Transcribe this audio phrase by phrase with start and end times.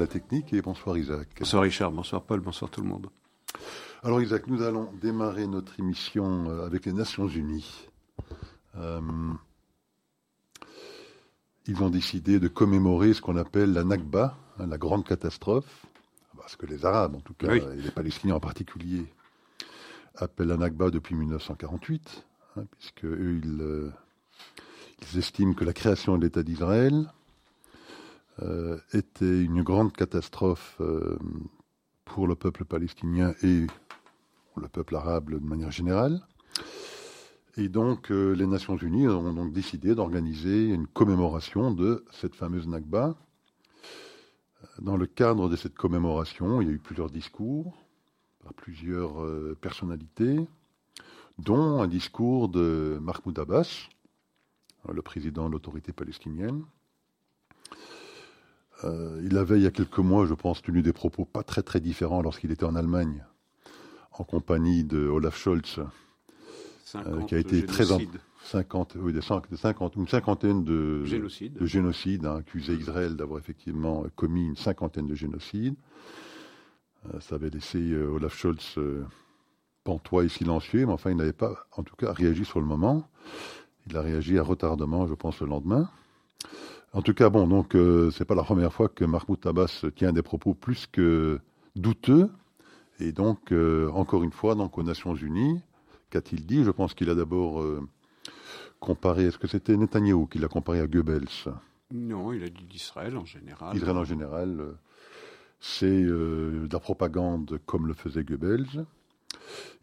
[0.00, 1.28] la technique et bonsoir Isaac.
[1.38, 3.08] Bonsoir Richard, bonsoir Paul, bonsoir tout le monde.
[4.02, 7.86] Alors Isaac, nous allons démarrer notre émission euh, avec les Nations Unies.
[8.76, 9.00] Euh,
[11.66, 15.84] ils ont décidé de commémorer ce qu'on appelle la Nakba, hein, la grande catastrophe,
[16.34, 19.04] parce que les Arabes en tout cas, et les Palestiniens en particulier,
[20.16, 22.24] appellent la Nakba depuis 1948,
[22.56, 23.92] hein, puisque eux, ils,
[25.12, 27.06] ils, estiment que la création de l'État d'Israël
[28.42, 31.18] euh, était une grande catastrophe euh,
[32.06, 33.66] pour le peuple palestinien et
[34.56, 36.20] le peuple arabe de manière générale.
[37.56, 42.66] Et donc, euh, les Nations Unies ont donc décidé d'organiser une commémoration de cette fameuse
[42.66, 43.14] Nakba.
[44.80, 47.76] Dans le cadre de cette commémoration, il y a eu plusieurs discours
[48.42, 49.22] par plusieurs
[49.56, 50.38] personnalités,
[51.38, 53.88] dont un discours de Mahmoud Abbas,
[54.90, 56.64] le président de l'autorité palestinienne,
[58.84, 61.62] euh, il avait, il y a quelques mois, je pense, tenu des propos pas très
[61.62, 63.24] très différents lorsqu'il était en Allemagne,
[64.12, 65.80] en compagnie de Olaf Scholz,
[66.94, 67.84] euh, qui a été très
[68.42, 74.04] 50, oui, des 50, une cinquantaine de génocides, de génocides hein, accusé Israël d'avoir effectivement
[74.16, 75.76] commis une cinquantaine de génocides.
[77.06, 78.78] Euh, ça avait laissé Olaf Scholz
[79.84, 83.08] pantois et silencieux, mais enfin, il n'avait pas, en tout cas, réagi sur le moment.
[83.86, 85.88] Il a réagi à retardement, je pense, le lendemain.
[86.92, 90.12] En tout cas, bon, donc euh, c'est pas la première fois que Mahmoud Abbas tient
[90.12, 91.38] des propos plus que
[91.76, 92.28] douteux.
[92.98, 95.60] Et donc, euh, encore une fois, donc aux Nations Unies,
[96.10, 96.64] qu'a-t-il dit?
[96.64, 97.80] Je pense qu'il a d'abord euh,
[98.80, 99.26] comparé.
[99.26, 101.28] Est-ce que c'était Netanyahou qui l'a comparé à Goebbels?
[101.92, 103.76] Non, il a dit d'Israël en général.
[103.76, 104.74] Israël en général,
[105.60, 108.84] c'est de la propagande comme le faisait Goebbels.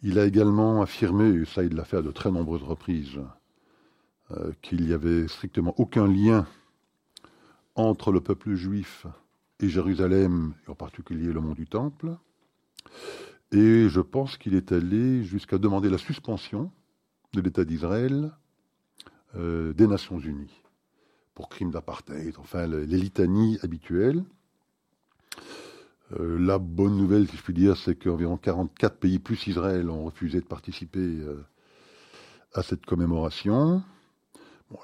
[0.04, 3.20] Il a également affirmé, et ça il l'a fait à de très nombreuses reprises,
[4.62, 6.46] qu'il n'y avait strictement aucun lien
[7.78, 9.06] entre le peuple juif
[9.60, 12.18] et Jérusalem, et en particulier le mont du Temple.
[13.52, 16.72] Et je pense qu'il est allé jusqu'à demander la suspension
[17.34, 18.34] de l'État d'Israël
[19.36, 20.64] euh, des Nations Unies
[21.34, 24.24] pour crimes d'apartheid, enfin les, litanies habituelles.
[26.14, 30.06] Euh, la bonne nouvelle, si je puis dire, c'est qu'environ 44 pays plus Israël ont
[30.06, 31.46] refusé de participer euh,
[32.54, 33.84] à cette commémoration.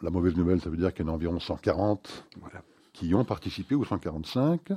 [0.01, 2.61] La mauvaise nouvelle, ça veut dire qu'il y en a environ 140 voilà
[2.93, 4.69] qui ont participé au 145.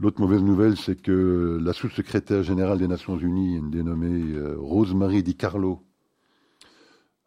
[0.00, 5.36] L'autre mauvaise nouvelle, c'est que la sous-secrétaire générale des Nations Unies, dénommée euh, Rosemary Di
[5.36, 5.80] Carlo,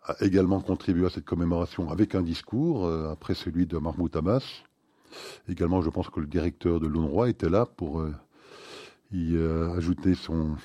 [0.03, 4.43] a également contribué à cette commémoration avec un discours, euh, après celui de Mahmoud Abbas.
[5.47, 8.13] Également, je pense que le directeur de l'UNRWA était là pour euh,
[9.13, 9.37] y
[9.77, 10.57] ajouter son,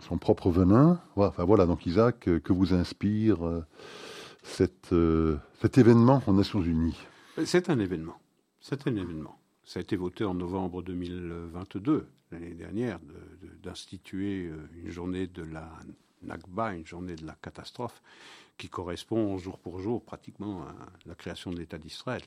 [0.00, 0.98] son propre venin.
[1.16, 3.36] Enfin voilà, donc Isaac, que vous inspire
[4.42, 4.94] cette,
[5.60, 6.96] cet événement aux Nations Unies
[7.44, 8.16] C'est un événement.
[8.66, 9.38] C'est un événement.
[9.62, 12.98] Ça a été voté en novembre 2022, l'année dernière,
[13.62, 15.70] d'instituer euh, une journée de la
[16.22, 18.00] Nakba, une journée de la catastrophe,
[18.56, 22.22] qui correspond jour pour jour pratiquement à la création de l'État d'Israël.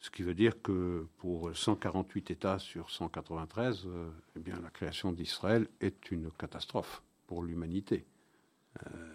[0.00, 5.12] Ce qui veut dire que pour 148 États sur 193, euh, eh bien, la création
[5.12, 8.04] d'Israël est une catastrophe pour l'humanité.
[8.84, 9.14] Euh,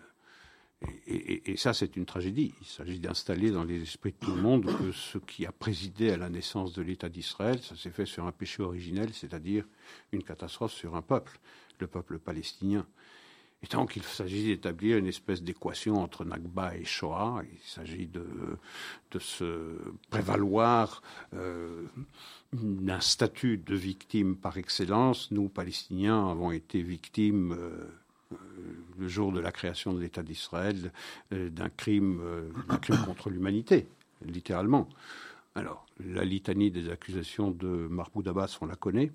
[1.08, 2.54] et, ça, c'est une tragédie.
[2.62, 6.12] Il s'agit d'installer dans les esprits de tout le monde que ce qui a présidé
[6.12, 9.66] à la naissance de l'État d'Israël, ça s'est fait sur un péché originel, c'est-à-dire
[10.14, 11.38] une catastrophe sur un peuple,
[11.80, 12.86] le peuple palestinien.
[13.62, 17.44] Et donc, il s'agit d'établir une espèce d'équation entre Nakba et Shoah.
[17.52, 18.26] Il s'agit de,
[19.12, 19.76] de se
[20.10, 21.02] prévaloir
[21.34, 21.84] euh,
[22.54, 25.30] d'un statut de victime par excellence.
[25.32, 27.52] Nous, Palestiniens, avons été victimes.
[27.52, 27.86] Euh,
[28.98, 30.92] le jour de la création de l'État d'Israël
[31.34, 32.52] euh, d'un crime, euh,
[33.06, 33.88] contre l'humanité,
[34.24, 34.88] littéralement.
[35.56, 39.12] Alors, la litanie des accusations de Mahmoud Abbas, on la connaît.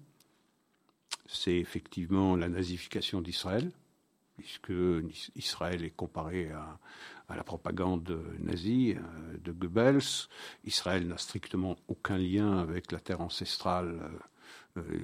[1.27, 3.71] C'est effectivement la nazification d'Israël,
[4.37, 4.73] puisque
[5.37, 6.79] Israël est comparé à,
[7.35, 10.29] la propagande nazie euh, de Goebbels.
[10.65, 13.99] Israël n'a strictement aucun lien avec la terre ancestrale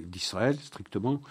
[0.03, 1.21] d'Israël, strictement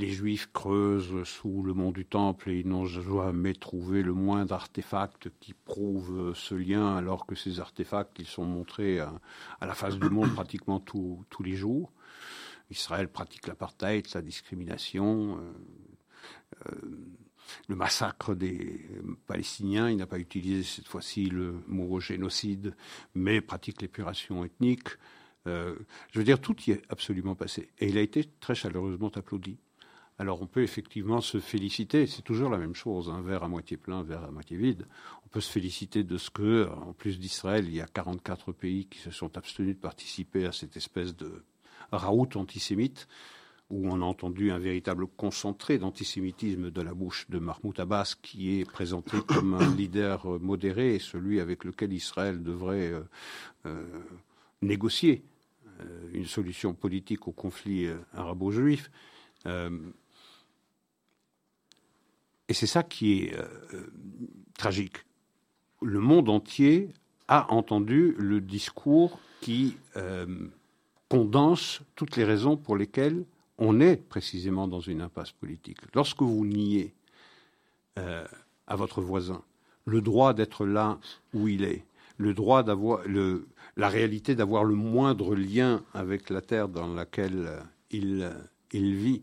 [0.00, 4.54] les Juifs creusent sous le mont du Temple et ils n'ont jamais trouvé le moindre
[4.54, 9.20] artefact qui prouve ce lien, alors que ces artefacts, sont montrés à,
[9.60, 11.92] la face du monde pratiquement tous les jours.
[12.70, 15.52] Israël pratique l'apartheid, la discrimination, euh,
[16.66, 16.80] euh,
[17.68, 18.88] le massacre des
[19.26, 19.90] Palestiniens.
[19.90, 22.74] Il n'a pas utilisé cette fois-ci le mot génocide,
[23.14, 24.88] mais pratique l'épuration ethnique.
[25.46, 25.74] Euh,
[26.12, 27.70] je veux dire, tout y est absolument passé.
[27.78, 29.58] Et il a été très chaleureusement applaudi.
[30.20, 33.78] Alors on peut effectivement se féliciter, c'est toujours la même chose, un verre à moitié
[33.78, 34.86] plein, un verre à moitié vide.
[35.24, 38.84] On peut se féliciter de ce que, en plus d'Israël, il y a 44 pays
[38.84, 41.42] qui se sont abstenus de participer à cette espèce de
[41.90, 43.08] raout antisémite,
[43.70, 48.60] où on a entendu un véritable concentré d'antisémitisme de la bouche de Mahmoud Abbas, qui
[48.60, 53.00] est présenté comme un leader modéré et celui avec lequel Israël devrait euh,
[53.64, 53.86] euh,
[54.60, 55.24] négocier
[56.12, 58.90] une solution politique au conflit arabo-juif.
[62.50, 63.36] Et c'est ça qui est
[64.58, 64.98] tragique.
[65.80, 66.90] Le monde entier
[67.28, 69.76] a entendu le discours qui
[71.10, 73.24] condense toutes les raisons pour lesquelles
[73.58, 75.78] on est précisément dans une impasse politique.
[75.94, 76.94] Lorsque vous niez
[77.98, 78.24] euh,
[78.66, 79.42] à votre voisin
[79.84, 80.98] le droit d'être là
[81.34, 81.84] où il est,
[82.16, 83.02] le droit d'avoir
[83.76, 87.60] la réalité d'avoir le moindre lien avec la terre dans laquelle euh,
[87.94, 88.32] euh,
[88.72, 89.22] il vit,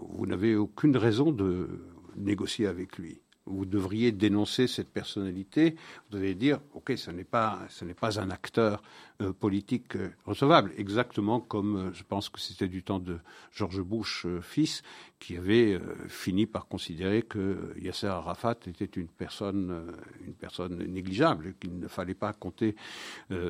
[0.00, 1.68] vous n'avez aucune raison de
[2.16, 5.76] négocier avec lui vous devriez dénoncer cette personnalité.
[6.10, 8.82] Vous devez dire, ok, ce n'est pas, ce n'est pas un acteur
[9.22, 13.18] euh, politique euh, recevable, exactement comme euh, je pense que c'était du temps de
[13.50, 14.82] George Bush fils,
[15.18, 19.86] qui avait fini par considérer que Yasser Arafat était une personne,
[20.26, 22.76] une personne négligeable, qu'il ne fallait pas compter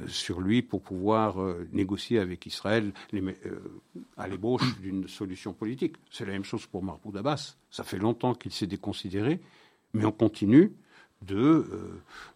[0.06, 1.38] sur lui pour pouvoir
[1.72, 2.92] négocier avec Israël
[4.16, 5.96] à l'ébauche d'une solution politique.
[6.08, 7.56] C'est la même chose pour Mahmoud Abbas.
[7.68, 9.40] Ça fait longtemps qu'il s'est déconsidéré
[9.96, 10.72] mais on continue
[11.22, 11.66] de,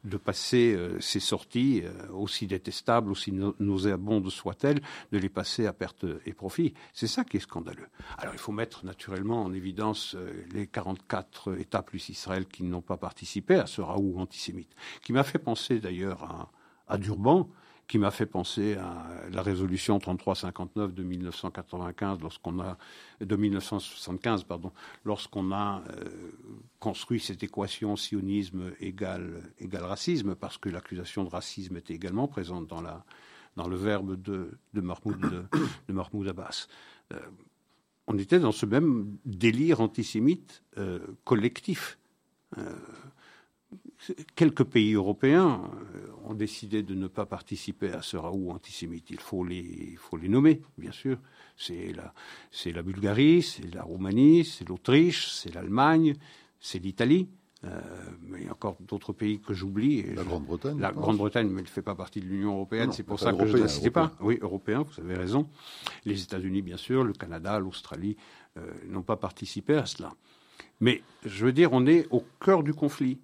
[0.07, 4.81] euh, passer euh, ces sorties, euh, aussi détestables, aussi nauséabondes soient-elles,
[5.13, 6.75] de les passer à perte et profit.
[6.93, 7.89] C'est ça qui est scandaleux.
[8.19, 10.17] Alors il faut mettre naturellement en évidence
[10.53, 15.25] les 44 États plus Israël qui n'ont pas participé à ce raout antisémite, qui m'a
[15.25, 16.51] fait penser d'ailleurs
[16.89, 17.49] à Durban,
[17.91, 22.79] qui m'a fait penser à la résolution 3359 de 1995, lorsqu'on a
[23.21, 24.71] de 1975, pardon,
[25.05, 26.09] lorsqu'on a euh,
[26.79, 29.43] construit cette équation sionisme égal
[29.73, 35.49] racisme, parce que l'accusation de racisme était également présente dans le verbe de de Mahmoud
[35.89, 36.69] de, Mahmoud Abbas.
[37.13, 37.19] Euh,
[38.07, 41.99] on était dans ce même délire antisémite euh, collectif
[44.35, 45.63] quelques pays européens
[45.95, 49.11] euh, ont décidé de ne pas participer à ce raout antisémite.
[49.11, 51.19] Il faut les, faut les nommer, bien sûr.
[51.57, 52.15] C'est la,
[52.51, 56.15] c'est la Bulgarie, c'est la Roumanie, c'est l'Autriche, c'est l'Allemagne,
[56.59, 57.29] c'est l'Italie.
[57.65, 57.79] Euh,
[58.23, 60.03] mais il y a encore d'autres pays que j'oublie.
[60.15, 60.81] La Grande-Bretagne.
[60.81, 62.91] La Grande-Bretagne, mais elle ne fait pas partie de l'Union européenne.
[62.93, 64.13] C'est pour ça que je ne citais pas.
[64.21, 65.47] Oui, européen, vous avez raison.
[66.07, 68.17] Les États-Unis, bien sûr, le Canada, l'Australie
[68.57, 70.15] euh, n'ont pas participé à cela.
[70.81, 73.19] Mais je veux dire, on est au cœur du conflit.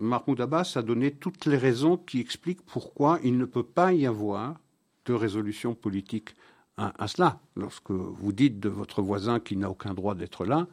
[0.00, 4.06] Mahmoud Abbas a donné toutes les raisons qui expliquent pourquoi il ne peut pas y
[4.06, 4.56] avoir
[5.06, 6.34] de résolution politique
[6.76, 7.38] à, cela.
[7.56, 10.66] Lorsque vous dites de votre voisin qu'il n'a aucun droit d'être là,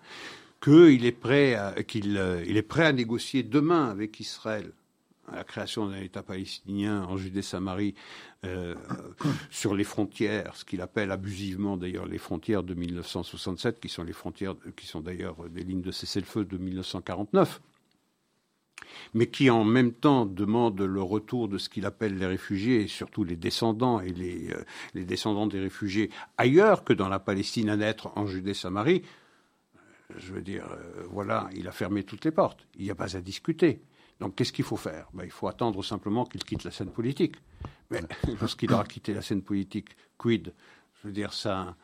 [0.64, 4.72] qu'il est prêt à, euh, négocier demain avec Israël
[5.34, 7.96] la création d'un État palestinien en Judée-Samarie
[8.46, 8.76] euh,
[9.50, 14.14] sur les frontières, ce qu'il appelle abusivement d'ailleurs les frontières de 1967, qui sont les
[14.14, 17.60] frontières qui sont d'ailleurs des lignes de cessez-le-feu de 1949
[19.14, 23.24] mais qui en même temps demande le retour de ce qu'il appelle les réfugiés, surtout
[23.24, 24.64] les descendants et les, euh,
[24.94, 29.04] les descendants des réfugiés ailleurs que dans la Palestine à naître en Judée-Samarie,
[29.76, 32.68] euh, je veux dire, euh, voilà, il a fermé toutes les portes.
[32.78, 33.82] Il n'y a pas à discuter.
[34.20, 35.08] Donc qu'est-ce qu'il faut faire?
[35.14, 37.36] Ben, Il faut attendre simplement qu'il quitte la scène politique.
[37.92, 38.02] Mais
[38.42, 40.54] lorsqu'il aura quitté la scène politique, quid?
[41.02, 41.76] Je veux dire, sa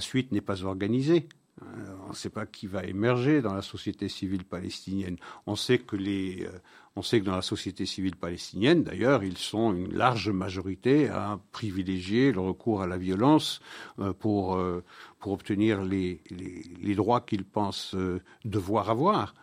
[0.00, 1.28] suite n'est pas organisée.
[1.62, 5.16] Euh, on ne sait pas qui va émerger dans la société civile palestinienne.
[5.46, 6.58] On sait que les, euh,
[6.96, 11.38] on sait que dans la société civile palestinienne, d'ailleurs, ils sont une large majorité à
[11.52, 13.60] privilégier le recours à la violence
[14.00, 14.60] euh, pour
[15.18, 17.96] pour obtenir les, les, droits qu'ils pensent
[18.44, 19.34] devoir avoir.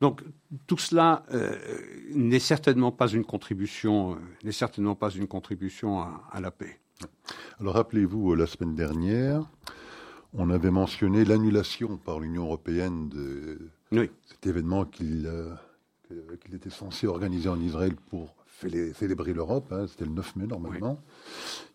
[0.00, 0.22] Donc
[0.66, 1.26] tout cela
[2.14, 6.80] n'est certainement pas une contribution, n'est certainement pas une contribution à, à la paix.
[7.60, 9.44] Alors rappelez-vous la semaine dernière,
[10.34, 13.58] on avait mentionné l'annulation par l'Union européenne de
[14.26, 15.54] cet événement euh,
[16.40, 18.34] qu'il était censé organiser en Israël pour
[18.94, 19.72] célébrer l'Europe.
[19.72, 21.00] Hein, c'était le 9 mai normalement.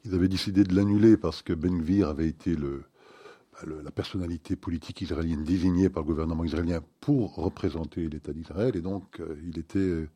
[0.05, 2.67] Ils avaient décidé de l'annuler parce que Ben Gvir avait été bah,
[3.65, 8.75] le, la personnalité politique israélienne désignée par le gouvernement israélien pour représenter l'État d'Israël.
[8.75, 10.09] Et donc, euh, il était euh,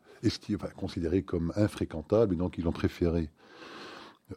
[0.76, 2.34] considéré comme infréquentable.
[2.34, 3.30] Et donc, ils ont préféré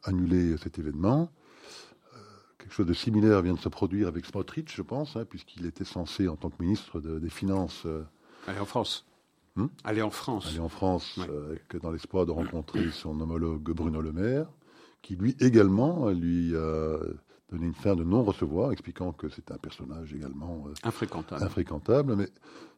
[0.05, 1.31] annuler cet événement.
[2.67, 5.85] Quelque chose de similaire vient de se produire avec Smotrich, je pense, hein, puisqu'il était
[5.85, 7.85] censé, en tant que ministre des Finances.
[7.87, 8.03] Euh,
[8.49, 9.07] aller en France.
[9.55, 10.49] Hmm aller en France.
[10.49, 14.49] Aller en France, euh, dans l'espoir de rencontrer son homologue Bruno Le Maire,
[15.01, 16.99] qui lui également lui a
[17.51, 21.45] donné une fin de non-recevoir, expliquant que c'est un personnage également euh, infréquentable.
[21.45, 22.17] infréquentable.
[22.17, 22.29] Mais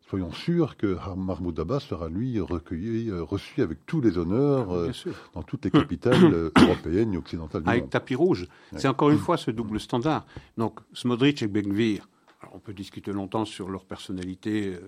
[0.08, 4.90] soyons sûrs que Mahmoud Abbas sera, lui, recueilli, euh, reçu avec tous les honneurs euh,
[5.34, 8.46] dans toutes les capitales européennes et occidentales du avec tapis rouge.
[8.76, 10.26] C'est encore une fois ce double standard.
[10.58, 12.06] Donc, Smodrich et Benvir,
[12.52, 14.78] on peut discuter longtemps sur leur personnalité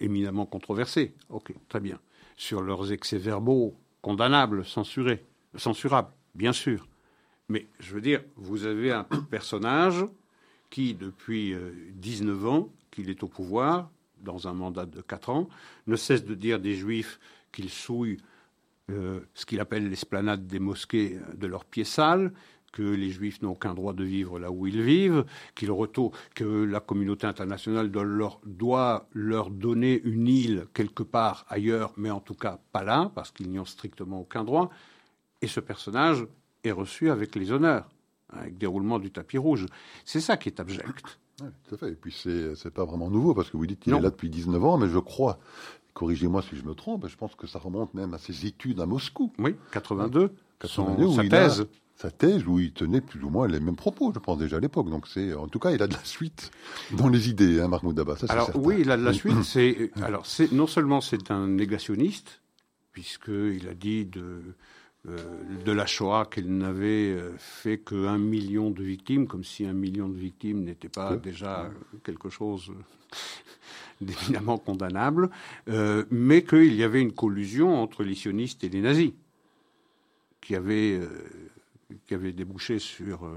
[0.00, 1.14] éminemment controversée.
[1.30, 1.98] Ok, très bien.
[2.36, 5.24] Sur leurs excès verbaux condamnables, censurés,
[5.56, 6.86] censurables, bien sûr.
[7.52, 10.06] Mais je veux dire, vous avez un personnage
[10.70, 11.54] qui, depuis
[11.96, 13.90] 19 euh, ans qu'il est au pouvoir,
[14.22, 15.48] dans un mandat de 4 ans,
[15.86, 17.20] ne cesse de dire des juifs
[17.52, 18.16] qu'ils souillent
[18.90, 22.32] euh, ce qu'il appelle l'esplanade des mosquées de leurs pieds sales,
[22.72, 26.64] que les juifs n'ont aucun droit de vivre là où ils vivent, qu'il retourne, que
[26.64, 32.20] la communauté internationale doit leur, doit leur donner une île quelque part ailleurs, mais en
[32.20, 34.70] tout cas pas là, parce qu'ils n'y ont strictement aucun droit.
[35.42, 36.26] Et ce personnage
[36.64, 37.88] est reçu avec les honneurs,
[38.30, 39.66] avec déroulement du tapis rouge.
[40.04, 41.18] C'est ça qui est abject.
[41.40, 41.90] Oui, tout à fait.
[41.90, 44.30] Et puis, c'est n'est pas vraiment nouveau, parce que vous dites qu'il est là depuis
[44.30, 45.38] 19 ans, mais je crois,
[45.94, 48.86] corrigez-moi si je me trompe, je pense que ça remonte même à ses études à
[48.86, 49.32] Moscou.
[49.38, 50.30] Oui, 82.
[50.60, 51.66] 82 sa thèse.
[51.96, 54.60] sa thèse où il tenait plus ou moins les mêmes propos, je pense déjà à
[54.60, 54.88] l'époque.
[54.88, 56.50] Donc c'est, en tout cas, il a de la suite
[56.92, 58.24] dans les idées, hein, Mahmoud Abbas.
[58.28, 59.32] alors oui, il a de la suite.
[59.42, 62.42] C'est alors c'est non seulement c'est un négationniste,
[62.92, 64.54] puisqu'il a dit de
[65.04, 70.08] de la Shoah qu'elle n'avait euh, fait qu'un million de victimes, comme si un million
[70.08, 71.70] de victimes n'était pas déjà
[72.04, 72.72] quelque chose
[74.00, 75.30] d'éminemment condamnable,
[75.68, 79.12] euh, mais qu'il y avait une collusion entre les sionistes et les nazis,
[80.40, 81.00] qui avait,
[82.06, 83.28] qui avait débouché sur,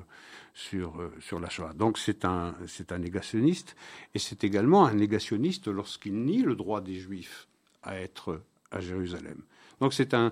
[0.53, 1.73] sur, sur la Shoah.
[1.73, 3.75] Donc c'est un, c'est un négationniste,
[4.13, 7.47] et c'est également un négationniste lorsqu'il nie le droit des Juifs
[7.81, 8.41] à être
[8.71, 9.41] à Jérusalem.
[9.81, 10.31] Donc c'est un,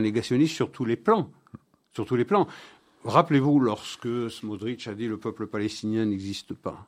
[0.00, 1.30] négationniste sur tous les plans,
[1.92, 2.46] sur tous les plans.
[3.04, 6.86] Rappelez-vous lorsque Smodrich a dit le peuple palestinien n'existe pas.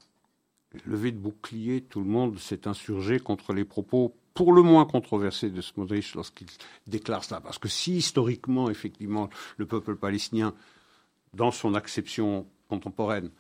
[0.85, 5.51] Levé de bouclier, tout le monde s'est insurgé contre les propos pour le moins controversés
[5.51, 6.47] de Smodrich lorsqu'il
[6.87, 7.41] déclare cela.
[7.41, 10.55] Parce que si historiquement, effectivement, le peuple palestinien,
[11.35, 13.31] dans son acception contemporaine,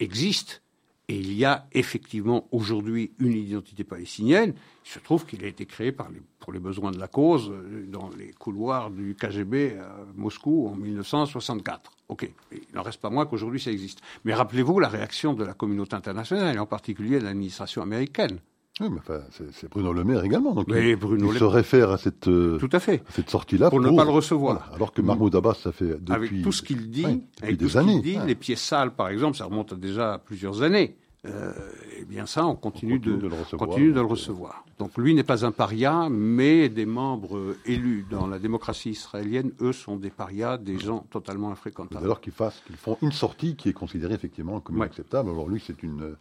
[0.00, 0.62] existe,
[1.08, 4.54] et il y a effectivement aujourd'hui une identité palestinienne.
[4.86, 8.10] Il se trouve qu'il a été créé pour les besoins de la cause euh, dans
[8.16, 11.90] les couloirs du KGB à Moscou en 1964.
[12.08, 12.30] OK.
[12.52, 14.00] Il n'en reste pas moins qu'aujourd'hui ça existe.
[14.24, 18.40] Mais rappelez-vous la réaction de la communauté internationale et en particulier de l'administration américaine.
[18.80, 20.52] Oui, mais enfin, c'est Bruno Le Maire également.
[20.52, 23.04] Donc il, Bruno se réfère à cette, euh, tout à fait.
[23.10, 24.72] cette sortie-là pour, ne pas le recevoir.
[24.74, 27.04] alors que Mahmoud Abbas, ça fait depuis avec tout ce qu'il dit,
[27.40, 30.62] avec tout ce qu'il dit, les pieds sales, par exemple, ça remonte à déjà plusieurs
[30.62, 30.96] années.
[31.26, 31.52] Euh,
[32.00, 34.64] eh bien ça, on continue, de, le recevoir, continue de le recevoir.
[34.78, 39.72] Donc lui n'est pas un paria, mais des membres élus dans la démocratie israélienne, eux,
[39.72, 42.04] sont des parias, des gens totalement infréquentables.
[42.04, 45.30] Alors qu'ils fassent, qu'ils font une sortie qui est considérée effectivement comme inacceptable.
[45.30, 46.16] Alors lui, c'est une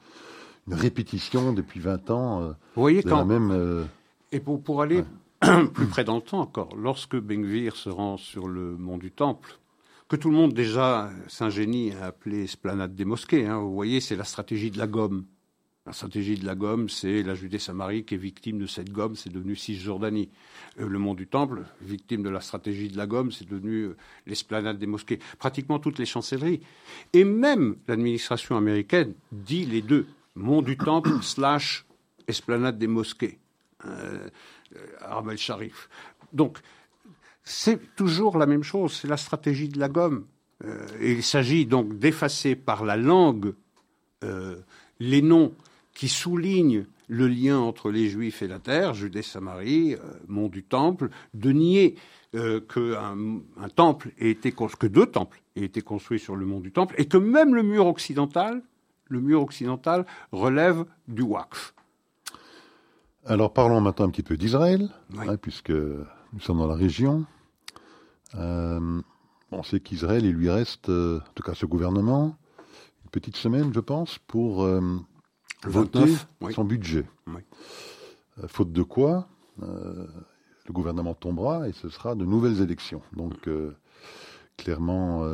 [0.68, 2.42] une répétition depuis 20 ans.
[2.42, 3.52] Euh, Vous voyez quand même.
[3.52, 3.84] Euh,
[4.32, 5.04] Et pour, pour aller
[5.74, 9.58] plus près dans le temps encore, lorsque Bengvir se rend sur le mont du Temple,
[10.08, 13.46] que tout le monde déjà s'ingénie à appeler esplanade des mosquées.
[13.48, 15.26] Hein, vous voyez, c'est la stratégie de la gomme.
[15.86, 19.30] La stratégie de la gomme, c'est la Judée-Samarie qui est victime de cette gomme, c'est
[19.34, 20.30] devenu Cisjordanie.
[20.80, 23.90] Euh, le mont du Temple, victime de la stratégie de la gomme, c'est devenu
[24.26, 25.20] l'esplanade des mosquées.
[25.40, 26.62] Pratiquement toutes les chancelleries.
[27.12, 30.06] Et même l'administration américaine dit les deux.
[30.36, 31.86] Mont du Temple slash
[32.28, 33.40] esplanade des mosquées,
[33.86, 34.30] euh,
[34.76, 35.90] euh Sharif.
[36.32, 36.60] Donc,
[37.44, 40.26] c'est toujours la même chose, c'est la stratégie de la gomme.
[40.64, 43.54] Euh, il s'agit donc d'effacer par la langue
[44.24, 44.56] euh,
[45.00, 45.54] les noms
[45.94, 49.98] qui soulignent le lien entre les Juifs et la terre, Judée-Samarie,
[50.28, 51.96] Mont du Temple, de nier
[52.34, 57.18] un temple que deux temples aient été construits sur le mont du Temple et que
[57.18, 58.64] même le mur occidental
[59.06, 61.74] le mur occidental relève du Waqf.
[63.26, 67.26] Alors parlons maintenant un petit peu d'Israël, hein, puisque nous sommes dans la région.
[68.36, 69.02] Euh,
[69.52, 72.36] on sait qu'Israël, il lui reste, euh, en tout cas ce gouvernement,
[73.04, 74.82] une petite semaine, je pense, pour euh,
[75.64, 76.16] voter
[76.52, 77.06] son budget.
[78.48, 79.28] faute de quoi,
[79.60, 83.02] le gouvernement tombera et ce sera de nouvelles élections.
[83.16, 83.48] Donc,
[84.58, 85.26] clairement,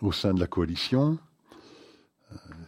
[0.00, 1.18] au sein de la coalition,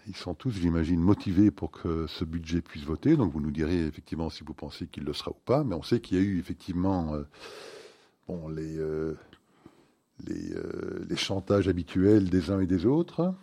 [0.07, 3.16] ils sont tous, j'imagine, motivés pour que ce budget puisse voter.
[3.16, 5.64] Donc vous nous direz effectivement si vous pensez qu'il le sera ou pas.
[5.64, 7.23] Mais on sait qu'il y a eu effectivement euh,
[8.28, 9.16] bon, les, euh,
[10.26, 10.54] les,
[11.09, 13.35] les, chantages habituels des uns et des autres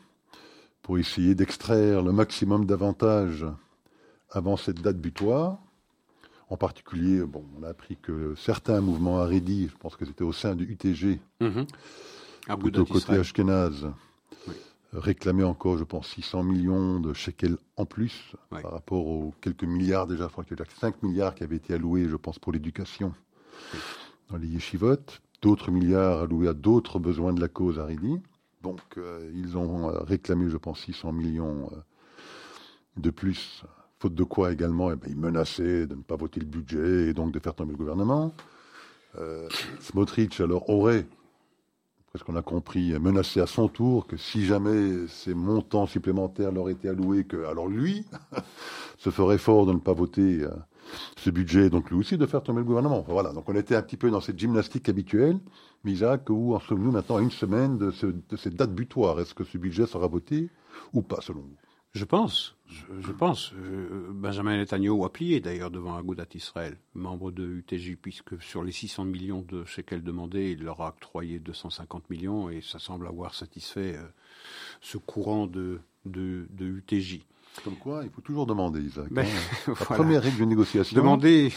[0.81, 3.45] pour essayer d'extraire le maximum d'avantages
[4.31, 5.59] avant cette date butoir.
[6.49, 10.33] En particulier, bon, on a appris que certains mouvements Haredi, je pense que c'était au
[10.33, 11.63] sein du UTG, mmh.
[12.59, 13.85] plutôt côté Ashkenaz,
[14.93, 20.07] réclamait encore, je pense, 600 millions de shekels en plus par rapport aux quelques milliards
[20.07, 20.29] déjà.
[20.49, 23.13] Y a 5 milliards qui avaient été alloués, je pense, pour l'éducation
[24.29, 24.97] dans les yeshivot.
[25.41, 28.19] D'autres milliards alloués à d'autres besoins de la cause Haridi.
[28.61, 31.75] Donc, euh, ils ont euh, réclamé, je pense, 600 millions euh,
[32.97, 33.63] de plus.
[33.99, 37.13] Faute de quoi également, eh ben, ils menaçaient de ne pas voter le budget et
[37.13, 38.33] donc de faire tomber le gouvernement.
[39.81, 41.05] Smotrich, alors, aurait
[42.17, 46.69] ce qu'on a compris, menacé à son tour que si jamais ces montants supplémentaires leur
[46.69, 48.05] étaient alloués, que alors lui
[48.97, 50.49] se ferait fort de ne pas voter euh,
[51.17, 53.05] ce budget, donc lui aussi de faire tomber le gouvernement.
[53.07, 55.39] voilà, donc on était un petit peu dans cette gymnastique habituelle,
[55.85, 59.19] Isaac, où en sommes-nous maintenant à une semaine de, de cette date butoir?
[59.19, 60.49] Est-ce que ce budget sera voté
[60.93, 61.68] ou pas selon vous?
[61.93, 63.51] Je pense, je, pense.
[63.53, 68.71] Euh, Benjamin Netanyahu a plié d'ailleurs devant Agudat Israël, membre de UTJ, puisque sur les
[68.71, 73.33] 600 millions de shekels demandés, il leur a octroyé 250 millions et ça semble avoir
[73.33, 74.07] satisfait euh,
[74.81, 77.21] ce courant de, de UTJ.
[77.63, 79.07] Comme quoi, il faut toujours demander, Isaac.
[79.15, 79.23] Hein.
[79.67, 80.95] La première règle de négociation.
[80.95, 81.51] Demander.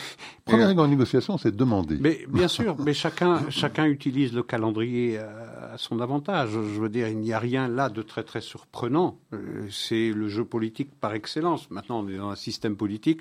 [0.44, 1.96] Première règle en négociation, c'est demander.
[2.00, 6.50] Mais bien sûr, mais chacun, chacun utilise le calendrier à, son avantage.
[6.50, 9.18] Je veux dire, il n'y a rien là de très très surprenant.
[9.32, 11.70] Euh, c'est le jeu politique par excellence.
[11.70, 13.20] Maintenant, on est dans un système politique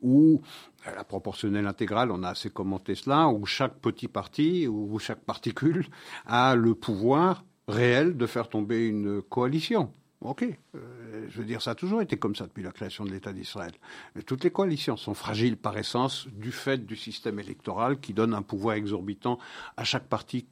[0.00, 0.42] où
[0.84, 5.86] la proportionnelle intégrale, on a assez commenté cela, où chaque petit parti ou chaque particule
[6.26, 9.92] a le pouvoir réel de faire tomber une coalition.
[10.24, 13.10] Ok, euh, je veux dire, ça a toujours été comme ça depuis la création de
[13.10, 13.72] l'État d'Israël.
[14.24, 18.42] Toutes les coalitions sont fragiles par essence du fait du système électoral qui donne un
[18.42, 19.38] pouvoir exorbitant
[19.76, 20.46] à chaque parti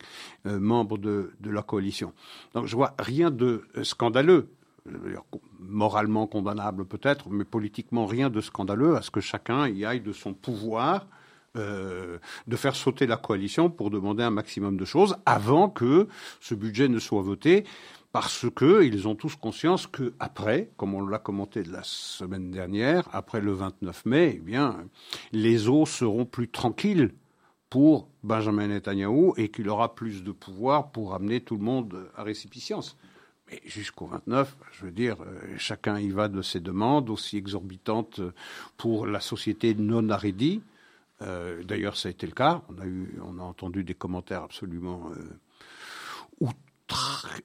[0.47, 2.13] euh, membre de, la coalition.
[2.53, 4.49] Donc je vois rien de scandaleux,
[5.61, 10.13] moralement condamnable peut-être, mais politiquement rien de scandaleux à ce que chacun y aille de
[10.13, 11.07] son pouvoir.
[11.57, 16.07] Euh, de faire sauter la coalition pour demander un maximum de choses avant que
[16.41, 17.65] ce budget ne soit voté
[18.13, 23.41] parce qu'ils ont tous conscience que après, comme on l'a commenté la semaine dernière, après
[23.41, 24.77] le 29 mai, eh bien,
[25.33, 27.13] les eaux seront plus tranquilles
[27.69, 32.25] pour Benjamin Netanyahu et qu'il aura plus de pouvoir pour amener tout le monde à
[32.25, 32.97] récipience.
[33.49, 38.21] Mais jusqu'au 29, je veux dire, euh, chacun y va de ses demandes, aussi exorbitantes
[38.77, 40.63] pour la société non aridi.
[41.23, 42.63] Euh, d'ailleurs, ça a été le cas.
[42.69, 45.11] On a, eu, on a entendu des commentaires absolument
[46.41, 46.47] euh,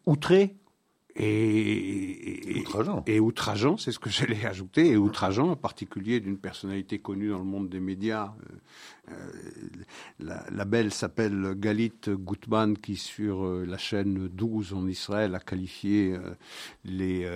[0.06, 0.56] outré
[1.18, 3.04] et, outrageant.
[3.08, 7.38] Et outrageant, c'est ce que j'allais ajouter, et outrageant en particulier d'une personnalité connue dans
[7.38, 8.34] le monde des médias.
[9.10, 15.36] Euh, euh, la, belle s'appelle Galit Gutman, qui sur euh, la chaîne 12 en Israël
[15.36, 16.18] a qualifié
[16.84, 17.30] les,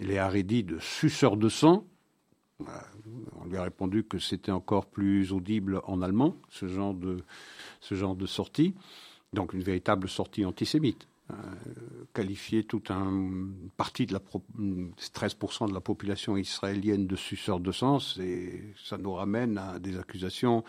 [0.00, 1.84] les Haredi de suceurs de sang.
[3.40, 7.18] On lui a répondu que c'était encore plus audible en allemand, ce genre de,
[7.80, 8.74] ce genre de sortie.
[9.32, 11.08] Donc une véritable sortie antisémite.
[11.30, 11.34] Euh,
[12.14, 17.98] qualifier toute un partie de la 13% de la population israélienne de suceurs de sang,
[18.20, 20.62] et ça nous ramène à des accusations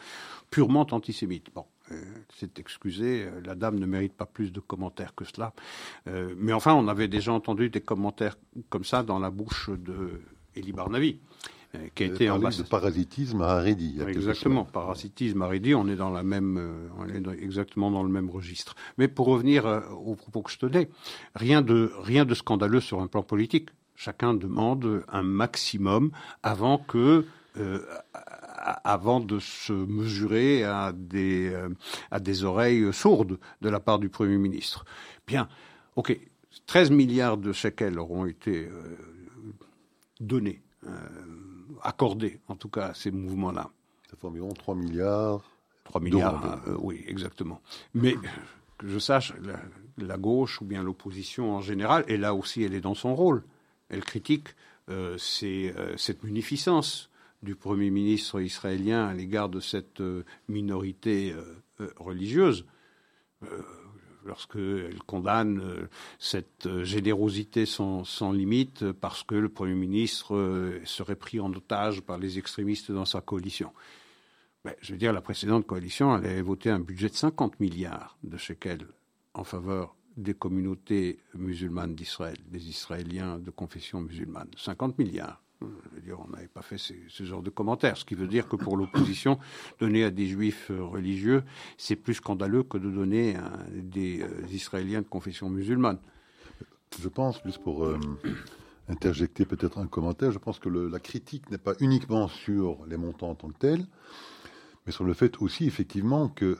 [0.51, 1.47] purement antisémites.
[1.53, 2.01] Bon, euh,
[2.37, 5.53] c'est excusé, euh, la dame ne mérite pas plus de commentaires que cela.
[6.37, 8.37] mais enfin, on avait déjà entendu des commentaires
[8.69, 10.21] comme ça dans la bouche de
[10.55, 11.19] Elie Barnavi.
[11.75, 13.99] Euh, qui a été en de parasitisme à Haredi.
[14.07, 18.09] Exactement, parasitisme à Haredi, on est dans la même, euh, on est exactement dans le
[18.09, 18.75] même registre.
[18.99, 20.89] Mais pour revenir euh, au propos que je tenais,
[21.33, 23.69] rien de rien de scandaleux sur un plan politique.
[23.95, 27.25] Chacun demande un maximum avant que
[28.55, 31.55] avant de se mesurer à des,
[32.09, 34.83] à des oreilles sourdes de la part du Premier ministre.
[35.27, 35.47] Bien,
[35.95, 36.19] ok,
[36.65, 38.67] 13 milliards de shekels auront été
[40.19, 40.63] donnés
[41.81, 43.69] accordé, en tout cas, à ces mouvements-là.
[44.09, 45.43] Ça fait environ 3 milliards.
[45.85, 47.61] 3 milliards, euh, oui, exactement.
[47.93, 48.15] Mais
[48.77, 49.33] que je sache,
[49.97, 53.43] la, gauche ou bien l'opposition en général, et là aussi, elle est dans son rôle.
[53.89, 54.49] Elle critique
[54.89, 57.09] euh, euh, cette munificence
[57.41, 60.01] du Premier ministre israélien à l'égard de cette
[60.47, 61.35] minorité
[61.97, 62.65] religieuse
[64.25, 65.87] lorsqu'elle condamne euh,
[66.19, 72.01] cette euh, générosité sans, limite parce que le Premier ministre euh, serait pris en otage
[72.01, 73.71] par les extrémistes dans sa coalition.
[74.63, 78.37] Ben, je veux dire, la précédente coalition, avait voté un budget de 50 milliards de
[78.37, 78.87] shekels
[79.33, 84.49] en faveur des communautés musulmanes d'Israël, des Israéliens de confession musulmane.
[84.55, 85.41] 50 milliards
[86.17, 87.97] on n'avait pas fait ce, genre de commentaires.
[87.97, 89.39] Ce qui veut dire que pour l'opposition,
[89.79, 91.43] donner à des juifs euh, religieux,
[91.77, 95.99] c'est plus scandaleux que de donner à des euh, Israéliens de confession musulmane.
[97.01, 97.99] Je pense, juste pour euh,
[98.87, 103.31] interjecter peut-être un commentaire, je pense que la critique n'est pas uniquement sur les montants
[103.31, 103.85] en tant que tels,
[104.85, 106.57] mais sur le fait aussi, effectivement, que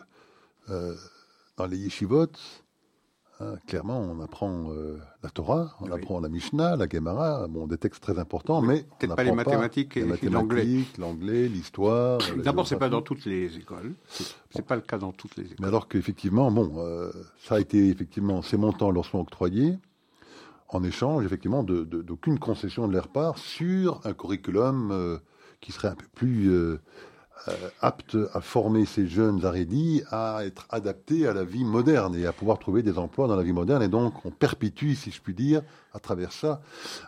[1.57, 2.31] dans les yeshivot,
[3.39, 7.77] Hein, clairement, on apprend euh, la Torah, on apprend la Mishnah, la Gemara, bon, des
[7.77, 10.67] textes très importants, mais peut-être pas les mathématiques et, l'anglais.
[10.99, 12.19] L'anglais, l'histoire.
[12.37, 13.93] D'abord, c'est pas dans toutes les écoles.
[14.51, 15.57] C'est pas le cas dans toutes les écoles.
[15.59, 19.79] Mais alors qu'effectivement, bon, euh, ça a été effectivement ces montants leur sont octroyés
[20.69, 25.17] en échange, effectivement, d'aucune concession de leur part sur un curriculum euh,
[25.59, 26.51] qui serait un peu plus
[27.81, 32.33] apte à former ces jeunes arédis à être adaptés à la vie moderne et à
[32.33, 33.83] pouvoir trouver des emplois dans la vie moderne.
[33.83, 35.61] Et donc, on perpétue, si je puis dire,
[35.93, 36.61] à travers ça,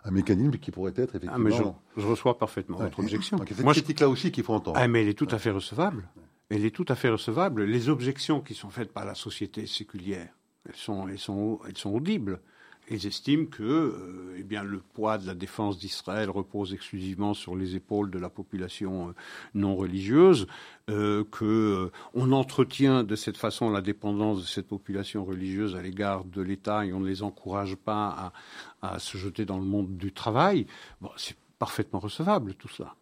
[0.04, 1.36] un mécanisme qui pourrait être effectivement.
[1.36, 3.38] Ah, mais je, reçois parfaitement votre objection.
[3.48, 4.78] C'est cette critique-là aussi qu'il faut entendre.
[4.80, 6.08] Ah, mais elle est tout à fait recevable.
[6.50, 7.64] Elle est tout à fait recevable.
[7.64, 10.30] Les objections qui sont faites par la société séculière,
[10.68, 12.42] elles sont, elles sont, elles sont audibles.
[12.90, 17.56] Ils estiment que euh, eh bien, le poids de la défense d'Israël repose exclusivement sur
[17.56, 19.12] les épaules de la population euh,
[19.56, 20.46] non religieuse,
[20.92, 26.26] euh, que on entretient de cette façon la dépendance de cette population religieuse à l'égard
[26.26, 28.34] de l'État et on ne les encourage pas
[28.82, 30.68] à, à, se jeter dans le monde du travail.
[31.02, 32.96] Bon, c'est parfaitement recevable tout cela.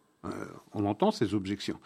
[0.72, 1.78] on entend ces objections.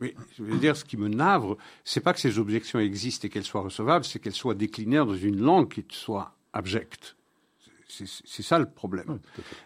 [0.00, 3.28] Mais je veux dire, ce qui me navre, c'est pas que ces objections existent et
[3.28, 7.16] qu'elles soient recevables, c'est qu'elles soient déclinées dans une langue qui soit abjecte.
[7.92, 9.20] C'est ça le problème.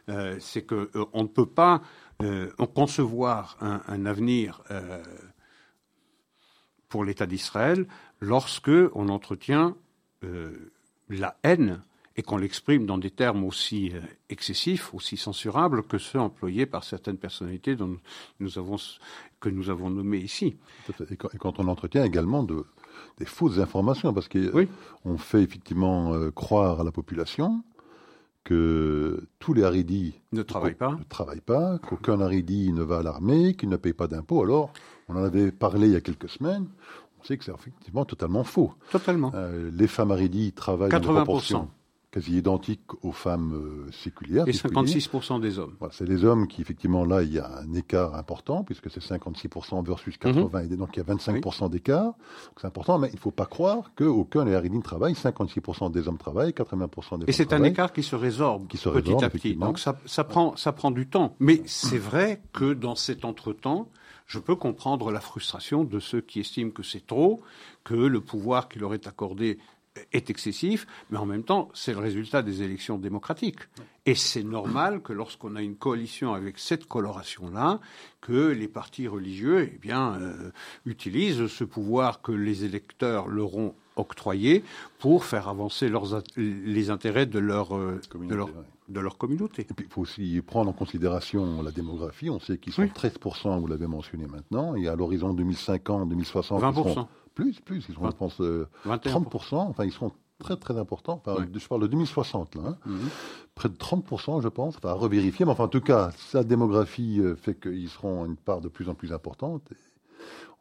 [0.09, 1.81] Euh, c'est qu'on euh, ne peut pas
[2.23, 4.63] euh, concevoir un, avenir
[6.89, 7.87] pour l'État d'Israël
[8.21, 9.77] lorsque on entretient
[11.09, 11.83] la haine
[12.17, 13.93] et qu'on l'exprime dans des termes aussi
[14.31, 17.99] excessifs, aussi censurables que ceux employés par certaines personnalités dont
[18.41, 18.77] nous avons,
[19.39, 20.57] que nous avons nommées ici.
[21.11, 22.65] Et quand, on entretient également de,
[23.19, 27.63] des fausses informations, parce qu'on fait effectivement croire à la population
[28.47, 33.03] que tous les haridis ne travaillent pas, ne travaillent pas qu'aucun haridi ne va à
[33.03, 34.41] l'armée, qu'il ne paye pas d'impôts.
[34.45, 34.73] Alors,
[35.09, 36.67] on en avait parlé il y a quelques semaines.
[37.21, 38.73] On sait que c'est effectivement totalement faux.
[38.93, 39.33] Totalement.
[39.35, 40.97] Euh, les femmes haridis travaillent 80%.
[40.97, 41.69] en proportion
[42.17, 44.49] quasi identique aux femmes euh, séculières.
[44.49, 45.77] Et 56% des hommes.
[45.91, 49.85] c'est les hommes qui, effectivement, là, il y a un écart important, puisque c'est 56%
[49.85, 50.73] versus 80, mhm.
[50.73, 52.15] et donc il y a 25% d'écart.
[52.59, 55.13] C'est important, mais il ne faut pas croire qu'aucun des haridines travaille.
[55.13, 58.79] 56% des hommes travaillent, 80% des femmes Et c'est un écart qui se résorbe qui
[58.79, 59.55] se petit à petit.
[59.55, 61.37] Donc ça, ça, prend, ça prend du temps.
[61.39, 63.89] Mais c'est vrai que dans cet entretemps,
[64.27, 67.43] je peux comprendre la frustration de ceux qui estiment que c'est trop,
[67.85, 69.59] que le pouvoir qui leur est accordé
[70.13, 73.61] est excessif, mais en même temps, c'est le résultat des élections démocratiques.
[74.05, 77.81] Et c'est normal que lorsqu'on a une coalition avec cette coloration-là,
[78.21, 80.51] que les partis religieux eh bien, euh,
[80.85, 84.63] utilisent ce pouvoir que les électeurs leur ont octroyé
[84.99, 88.49] pour faire avancer leurs, les intérêts de leur, euh, de leur,
[88.89, 89.63] de leur communauté.
[89.63, 92.31] Et puis il faut aussi prendre en considération la démographie.
[92.31, 97.07] On sait qu'ils sont 13%, vous l'avez mentionné maintenant, et à l'horizon 2050, 2060, 20%.
[97.37, 97.85] Plus, plus.
[97.89, 98.43] Ils sont, je pense, 30%.
[98.43, 98.67] Euh,
[99.69, 101.23] enfin, ils seront très, très importants.
[101.27, 102.63] Je parle de 2060, là.
[102.67, 102.77] Hein.
[102.87, 103.09] Mhm.
[103.55, 104.77] Près de 30%, je pense.
[104.79, 105.45] Enfin, à revérifier.
[105.45, 108.89] Mais enfin, en tout cas, sa démographie euh, fait qu'ils seront une part de plus
[108.89, 109.63] en plus importante.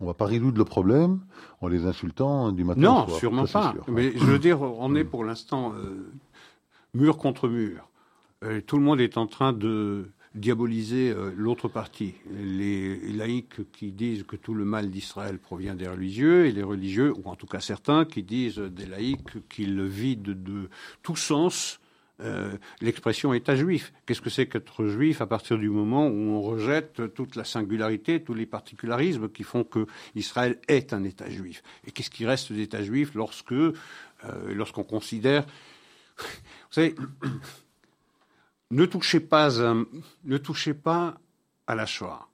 [0.01, 1.21] On ne va pas résoudre le problème
[1.61, 3.19] en les insultant du matin non, au soir.
[3.19, 3.73] sûrement pas.
[3.87, 6.11] Mais je veux dire, on est pour l'instant euh,
[6.93, 7.89] mur contre mur.
[8.67, 14.23] tout le monde est en train de diaboliser euh, l'autre partie, les laïcs qui disent
[14.23, 17.61] que tout le mal d'Israël provient des religieux, et les religieux, ou en tout cas
[17.61, 20.69] certains, qui disent des laïcs qu'ils vident de
[21.01, 21.79] tout sens
[22.21, 23.91] euh, l'expression État juif.
[24.05, 28.23] Qu'est-ce que c'est qu'être juif à partir du moment où on rejette toute la singularité,
[28.23, 31.61] tous les particularismes qui font que Israël est un État juif?
[31.85, 33.73] Et qu'est-ce qui reste d'État juif lorsque, euh,
[34.53, 35.45] lorsqu'on considère,
[36.17, 36.23] vous
[36.71, 36.95] savez,
[38.71, 41.17] ne touchez pas,
[41.67, 42.27] à la Shoah.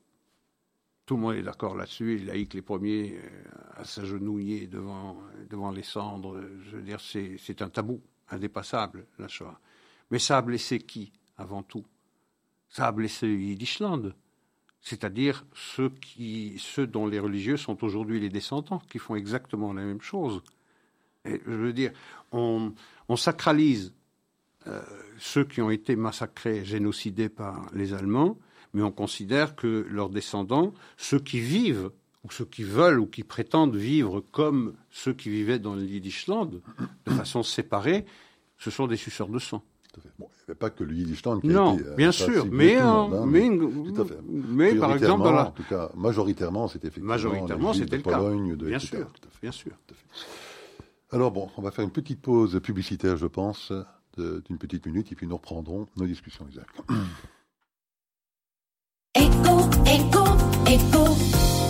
[1.06, 3.44] Tout le monde est d'accord là-dessus, les laïcs les premiers euh,
[3.76, 5.17] à s'agenouiller devant,
[5.74, 6.41] les cendres.
[6.70, 9.60] Je veux c'est un tabou indépassable, la Shoah.
[10.10, 11.86] Mais ça a blessé qui, avant tout?
[12.70, 14.13] Ça a blessé Yiddishland,
[14.82, 15.91] c'est-à-dire ceux,
[16.88, 20.41] dont les religieux sont aujourd'hui les descendants, qui font exactement la même chose.
[21.26, 21.91] Je veux dire,
[22.32, 22.74] on
[23.17, 23.94] sacralise
[24.67, 24.80] euh,
[25.17, 28.38] ceux qui ont été massacrés, génocidés par les Allemands,
[28.74, 31.91] mais on considère que leurs descendants, ceux qui vivent,
[32.24, 36.62] ou ceux qui veulent, ou qui prétendent vivre comme ceux qui vivaient dans le Yiddishland,
[37.06, 38.06] de façon séparée,
[38.60, 39.63] ce sont des suceurs de sang.
[40.19, 42.45] Bon, il n'y avait pas que le Yiddishland qui non, a été, euh, bien sûr,
[42.50, 45.47] mais, hein, mais, mais par exemple, dans la...
[45.47, 48.56] en tout cas, majoritairement, c'était effectivement majoritairement, c'était le Pologne, cas.
[48.56, 49.08] De, bien sûr,
[49.41, 49.71] bien sûr.
[51.12, 53.74] Alors bon, on va faire une petite pause publicitaire, je pense
[54.17, 56.82] d'une petite minute et puis nous reprendrons nos discussions exactes.
[59.15, 60.24] Ego, Ego,
[60.67, 61.15] Ego.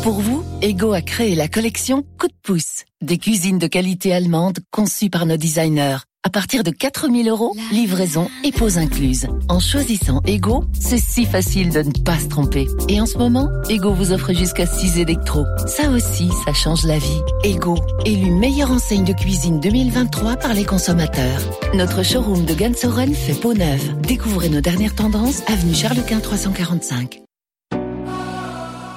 [0.03, 4.59] Pour vous, Ego a créé la collection Coup de pouce, des cuisines de qualité allemande
[4.71, 9.25] conçues par nos designers À partir de 4000 euros, livraison et pause incluse.
[9.49, 12.67] En choisissant Ego, c'est si facile de ne pas se tromper.
[12.89, 15.45] Et en ce moment, Ego vous offre jusqu'à 6 électros.
[15.65, 17.21] Ça aussi, ça change la vie.
[17.43, 21.41] Ego, élu meilleure enseigne de cuisine 2023 par les consommateurs.
[21.73, 23.99] Notre showroom de Gansoren fait peau neuve.
[24.01, 27.19] Découvrez nos dernières tendances, avenue Charles Quint 345.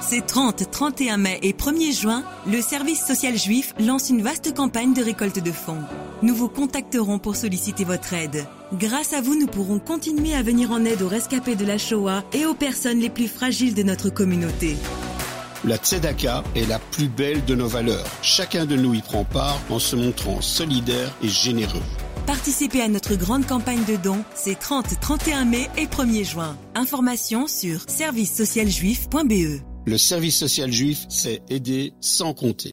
[0.07, 4.93] Ces 30, 31 mai et 1er juin, le service social juif lance une vaste campagne
[4.93, 5.81] de récolte de fonds.
[6.21, 8.45] Nous vous contacterons pour solliciter votre aide.
[8.73, 12.23] Grâce à vous, nous pourrons continuer à venir en aide aux rescapés de la Shoah
[12.33, 14.75] et aux personnes les plus fragiles de notre communauté.
[15.63, 18.05] La Tzedaka est la plus belle de nos valeurs.
[18.21, 21.81] Chacun de nous y prend part en se montrant solidaire et généreux.
[22.27, 26.55] Participez à notre grande campagne de dons, c'est 30, 31 mai et 1er juin.
[26.75, 29.74] Informations sur servicesocialjuif.be.
[29.87, 32.71] Le service social juif, c'est aider sans compter.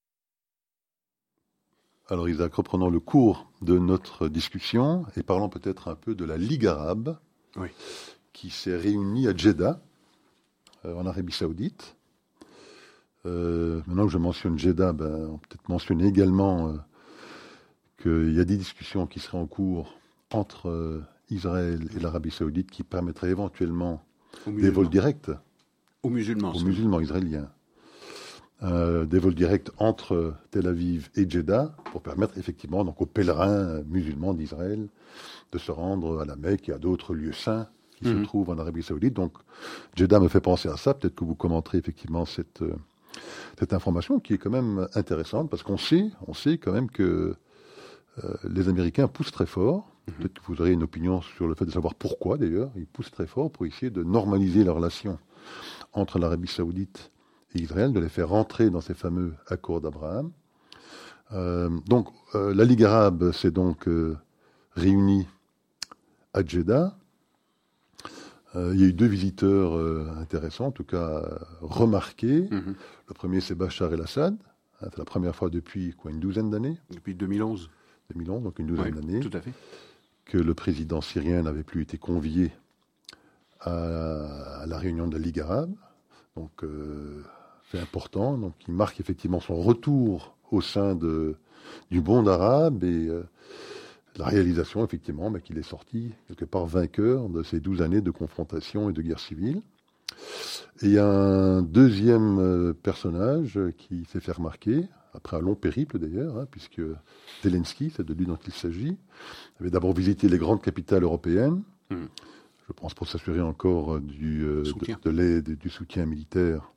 [2.08, 6.36] Alors Isaac, reprenons le cours de notre discussion et parlons peut-être un peu de la
[6.36, 7.18] Ligue arabe
[7.56, 7.68] Oui.
[8.32, 9.80] qui s'est réunie à Jeddah,
[10.84, 11.96] euh, en Arabie saoudite.
[13.24, 16.76] Euh, maintenant que je mentionne Jeddah, ben, on peut peut-être mentionner également euh,
[18.02, 19.94] qu'il y a des discussions qui seraient en cours
[20.32, 24.02] entre euh, Israël et l'Arabie saoudite qui permettraient éventuellement
[24.46, 25.30] des vols directs
[26.02, 26.52] Aux musulmans.
[26.52, 27.48] aux musulmans israéliens.
[28.64, 33.82] Euh, des vols directs entre Tel Aviv et Jeddah pour permettre effectivement donc aux pèlerins
[33.88, 34.88] musulmans d'Israël
[35.50, 38.20] de se rendre à la Mecque et à d'autres lieux saints qui Mhm.
[38.20, 39.14] se trouvent en Arabie Saoudite.
[39.14, 39.32] Donc
[39.96, 40.94] Jeddah me fait penser à ça.
[40.94, 42.74] Peut-être que vous commenterez effectivement cette euh,
[43.58, 47.34] cette information qui est quand même intéressante parce qu'on sait on sait quand même que
[48.24, 49.88] euh, les Américains poussent très fort.
[50.06, 52.70] Peut-être que vous aurez une opinion sur le fait de savoir pourquoi d'ailleurs.
[52.76, 55.18] Ils poussent très fort pour essayer de normaliser la relation
[55.92, 57.10] entre l'Arabie saoudite
[57.54, 60.30] et Israël, de les faire rentrer dans ces fameux accords d'Abraham.
[61.32, 64.16] Euh, donc euh, la Ligue arabe s'est donc euh,
[64.72, 65.26] réunie
[66.34, 66.96] à Jeddah.
[68.54, 69.72] Il y a eu deux visiteurs
[70.18, 71.22] intéressants, en tout cas
[71.62, 72.48] remarqués.
[72.50, 72.74] Mhm.
[73.08, 74.36] Le premier, c'est Bachar el-Assad.
[74.82, 77.70] Hein, C'est la première fois depuis quoi, une douzaine d'années, Depuis 2011.
[78.12, 79.52] 2011, donc une douzaine d'années Tout à fait.
[80.26, 82.52] que le président syrien n'avait plus été convié
[83.64, 85.74] à, la réunion de la Ligue arabe.
[86.36, 87.22] Donc, euh,
[87.70, 88.38] c'est important.
[88.38, 91.36] Donc, il marque effectivement son retour au sein de,
[91.90, 93.22] du monde arabe et euh,
[94.16, 98.10] la réalisation, effectivement, bah, qu'il est sorti quelque part vainqueur de ces 12 années de
[98.10, 99.62] confrontation et de guerre civile.
[100.82, 105.54] Et il y a un deuxième euh, personnage qui s'est fait remarquer, après un long
[105.54, 106.80] périple d'ailleurs, hein, puisque
[107.42, 108.96] Zelensky, c'est de lui dont il s'agit,
[109.60, 112.08] avait d'abord visité les grandes capitales européennes, Mhm.
[112.72, 114.98] Je pense pour s'assurer encore euh, du, euh, Soutien.
[115.04, 116.72] de, de l'aide et du soutien militaire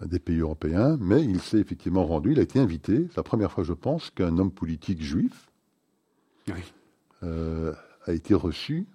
[0.00, 3.22] euh, des pays européens, mais il s'est effectivement rendu, il a été invité, c'est la
[3.22, 5.50] première fois je pense qu'un homme politique juif
[6.48, 6.54] Oui.
[7.24, 7.74] euh,
[8.06, 8.86] a été reçu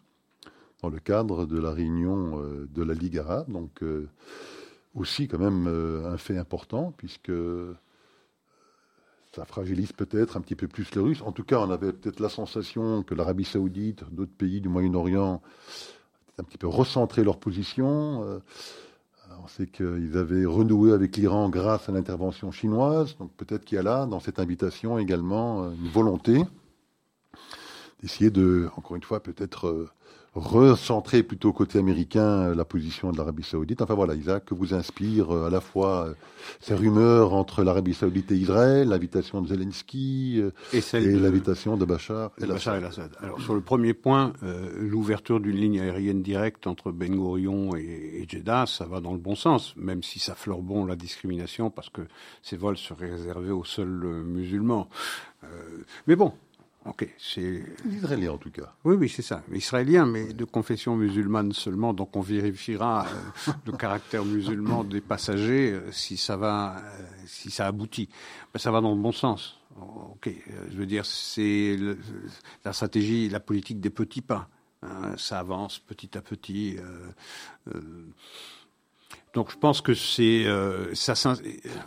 [0.82, 4.10] dans le cadre de la réunion euh, de la Ligue arabe, donc euh,
[4.96, 7.32] aussi quand même un fait important, puisque
[9.36, 11.22] ça fragilise peut-être un petit peu plus les Russes.
[11.22, 15.44] En tout cas, on avait peut-être la sensation que l'Arabie saoudite, d'autres pays du Moyen-Orient,
[16.40, 18.24] un petit peu recentré leur position.
[18.24, 18.40] Euh,
[19.44, 23.80] on sait qu'ils avaient renoué avec l'Iran grâce à l'intervention chinoise, donc peut-être qu'il y
[23.80, 26.44] a là, dans cette invitation également, euh, une volonté
[28.02, 29.90] d'essayer de, encore une fois, peut-être euh,
[30.38, 33.82] recentrer plutôt côté américain euh, la position de l'Arabie Saoudite.
[33.82, 36.14] Enfin voilà, Isaac, que vous inspire euh, à la fois euh,
[36.60, 40.42] ces rumeurs entre l'Arabie Saoudite et Israël, l'invitation de Zelensky
[40.74, 43.12] Et celle et de- l'invitation de Bachar el-Assad.
[43.22, 48.22] Alors sur le premier point, euh, l'ouverture d'une ligne aérienne directe entre Ben Gurion et,
[48.22, 51.70] et Jeddah, ça va dans le bon sens, même si ça fleure bon la discrimination
[51.70, 52.02] parce que
[52.42, 54.88] ces vols seraient réservés aux seuls musulmans.
[55.44, 55.48] Euh,
[56.08, 56.34] mais bon,
[56.88, 58.74] ok, c'est Les Israéliens en tout cas.
[58.86, 59.44] oui, oui, c'est ça.
[59.54, 61.94] Israélien, mais de confession musulmane seulement.
[61.94, 67.52] Donc on vérifiera euh, le caractère musulman des passagers euh, si ça va, euh, si
[67.52, 68.10] ça aboutit.
[68.54, 69.60] Ben, ça va dans le bon sens.
[69.80, 70.32] Ok, euh,
[70.72, 71.78] je veux dire, c'est
[72.66, 74.50] la stratégie, la politique des petits pas.
[74.82, 75.16] hein.
[75.18, 76.78] ça avance petit à petit.
[79.34, 81.14] donc je pense que c'est euh, ça.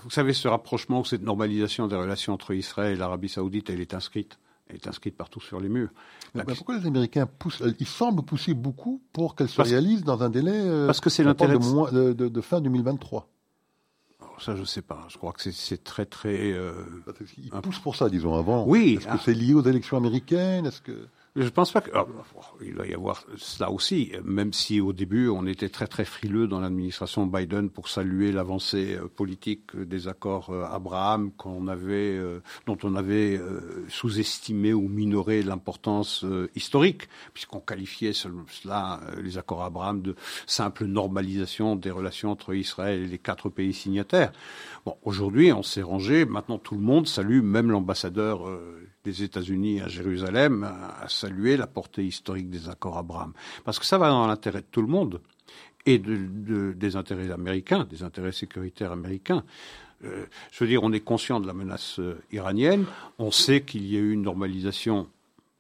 [0.05, 3.81] Vous savez, ce rapprochement ou cette normalisation des relations entre Israël et l'Arabie Saoudite, elle
[3.81, 4.39] est inscrite.
[4.75, 5.91] Est inscrite partout sur les murs.
[6.35, 9.69] La- Ben, pourquoi les Américains poussent euh, Ils semblent pousser beaucoup pour qu'elle se Parce-
[9.71, 10.53] réalise dans un délai.
[10.55, 13.29] euh, parce que c'est l'intérêt de, fin 2023.
[14.21, 15.07] Alors, ça, je sais pas.
[15.09, 16.53] Je crois que c'est- très, très.
[16.53, 16.73] euh,
[17.39, 18.65] Ils poussent pour ça, disons, avant.
[18.67, 19.17] Oui, Est-ce ah.
[19.17, 20.67] que c'est lié aux élections américaines?
[20.67, 21.07] Est-ce que
[21.37, 21.93] Je pense pas que.
[21.95, 22.07] Ah,
[22.61, 26.49] il va y avoir cela aussi, même si au début on était très très frileux
[26.49, 32.43] dans l'administration Biden pour saluer l'avancée euh, politique des accords euh, Abraham qu'on avait, euh,
[32.67, 33.41] dont on avait
[33.89, 36.25] sous-estimé ou minoré l'importance
[36.57, 40.17] historique, puisqu'on qualifiait cela, les accords Abraham, de
[40.47, 44.33] simple normalisation des relations entre Israël et les quatre pays signataires.
[44.85, 46.25] Bon, aujourd'hui on s'est rangé.
[46.25, 48.49] Maintenant tout le monde salue, même l'ambassadeur
[49.05, 53.33] des États-Unis à Jérusalem à saluer la portée historique des accords Abraham.
[53.65, 55.21] Parce que ça va dans l'intérêt de tout le monde
[55.87, 59.45] et de, des intérêts américains, des intérêts sécuritaires américains.
[60.05, 62.87] Euh, je veux dire, on est conscient de la menace euh, iranienne,
[63.19, 65.09] on sait qu'il y a eu une normalisation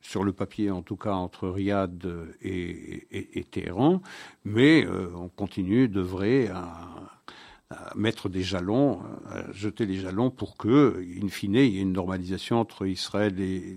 [0.00, 3.06] sur le papier en tout cas entre Riyad et,
[3.38, 4.00] et, Téhéran,
[4.44, 7.19] mais euh, on continue d'œuvrer à,
[7.94, 11.92] mettre des jalons, à jeter les jalons pour que, in fine, il y ait une
[11.92, 13.76] normalisation entre Israël et,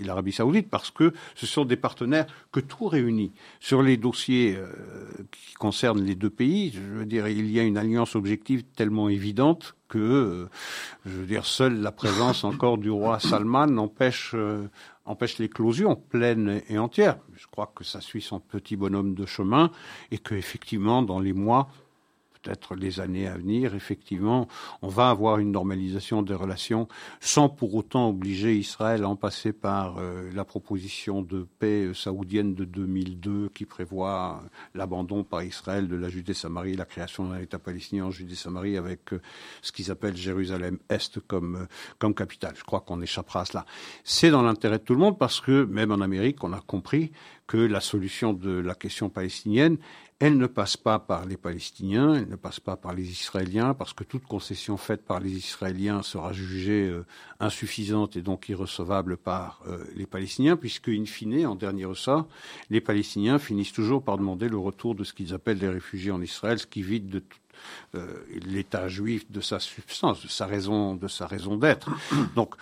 [0.00, 3.32] l'Arabie saoudite, parce que ce sont des partenaires que tout réunit.
[3.60, 4.72] Sur les dossiers euh,
[5.30, 9.10] qui concernent les deux pays, je veux dire, il y a une alliance objective tellement
[9.10, 10.48] évidente que, euh,
[11.04, 14.66] je veux dire, seule la présence encore du roi Salman empêche, euh,
[15.04, 17.18] empêche l'éclosion pleine et entière.
[17.36, 19.70] Je crois que ça suit son petit bonhomme de chemin
[20.10, 21.68] et que, effectivement, dans les mois,
[22.44, 24.48] peut-être les années à venir, effectivement,
[24.82, 26.88] on va avoir une normalisation des relations
[27.20, 32.54] sans pour autant obliger Israël à en passer par euh, la proposition de paix saoudienne
[32.54, 34.42] de 2002 qui prévoit
[34.74, 39.20] l'abandon par Israël de la Judée-Samarie, la création d'un État palestinien en Judée-Samarie avec euh,
[39.62, 41.66] ce qu'ils appellent Jérusalem-Est comme, euh,
[41.98, 42.54] comme capitale.
[42.56, 43.66] Je crois qu'on échappera à cela.
[44.04, 47.10] C'est dans l'intérêt de tout le monde parce que même en Amérique, on a compris
[47.46, 49.76] que la solution de la question palestinienne,
[50.18, 53.92] elle ne passe pas par les Palestiniens, elle ne passe pas par les Israéliens, parce
[53.92, 57.04] que toute concession faite par les Israéliens sera jugée euh,
[57.40, 62.26] insuffisante et donc irrecevable par euh, les Palestiniens, puisque, in fine, en dernier ressort,
[62.70, 66.22] les Palestiniens finissent toujours par demander le retour de ce qu'ils appellent les réfugiés en
[66.22, 67.38] Israël, ce qui vide de tout
[67.94, 71.90] euh, l'État juif de sa substance, de sa raison, de sa raison d'être.
[72.34, 72.54] Donc,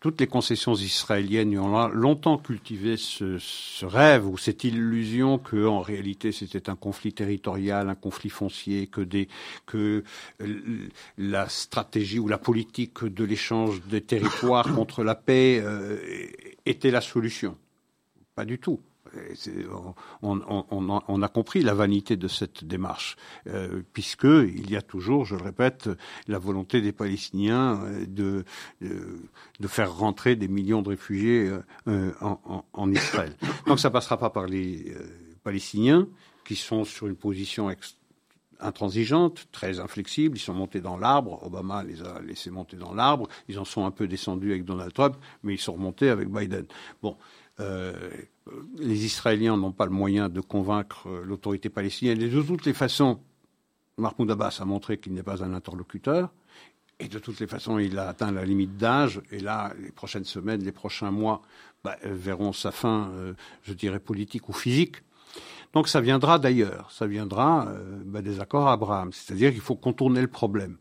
[0.00, 6.30] toutes les concessions israéliennes ont longtemps cultivé ce, rêve ou cette illusion que, en réalité,
[6.32, 9.28] c'était un conflit territorial, un conflit foncier, que, des,
[9.66, 10.04] que
[11.16, 15.98] la stratégie ou la politique de l'échange des territoires contre la paix euh,
[16.64, 17.56] était la solution.
[18.34, 18.80] Pas du tout
[20.22, 25.36] on, a compris la vanité de cette démarche, euh, puisque il y a toujours, je
[25.36, 25.88] le répète,
[26.26, 28.44] la volonté des Palestiniens euh, de,
[28.80, 31.50] de, faire rentrer des millions de réfugiés
[31.86, 33.36] euh, en, Israël.
[33.66, 34.94] Donc ça passera pas par les
[35.42, 36.08] Palestiniens
[36.44, 37.68] qui sont sur une position
[38.60, 40.36] intransigeante, très inflexible.
[40.36, 41.40] Ils sont montés dans l'arbre.
[41.44, 43.28] Obama les a laissés monter dans l'arbre.
[43.48, 46.66] Ils en sont un peu descendus avec Donald Trump, mais ils sont remontés avec Biden.
[47.02, 47.37] Bon, euh,
[48.78, 52.20] les Israéliens n'ont pas le moyen de convaincre euh, l'autorité palestinienne.
[52.22, 53.20] Et de toutes les façons,
[53.96, 56.30] Mahmoud Abbas a montré qu'il n'est pas un interlocuteur.
[57.00, 59.20] Et de toutes les façons, il a atteint la limite d'âge.
[59.30, 61.42] Et là, les prochaines semaines, les prochains mois
[61.84, 63.12] bah, euh, verront sa fin,
[63.62, 64.96] je dirais, politique ou physique.
[65.72, 66.90] Donc ça viendra d'ailleurs.
[66.90, 67.72] Ça viendra
[68.04, 69.12] bah, des accords Abraham.
[69.12, 70.76] C'est-à-dire qu'il faut contourner le problème.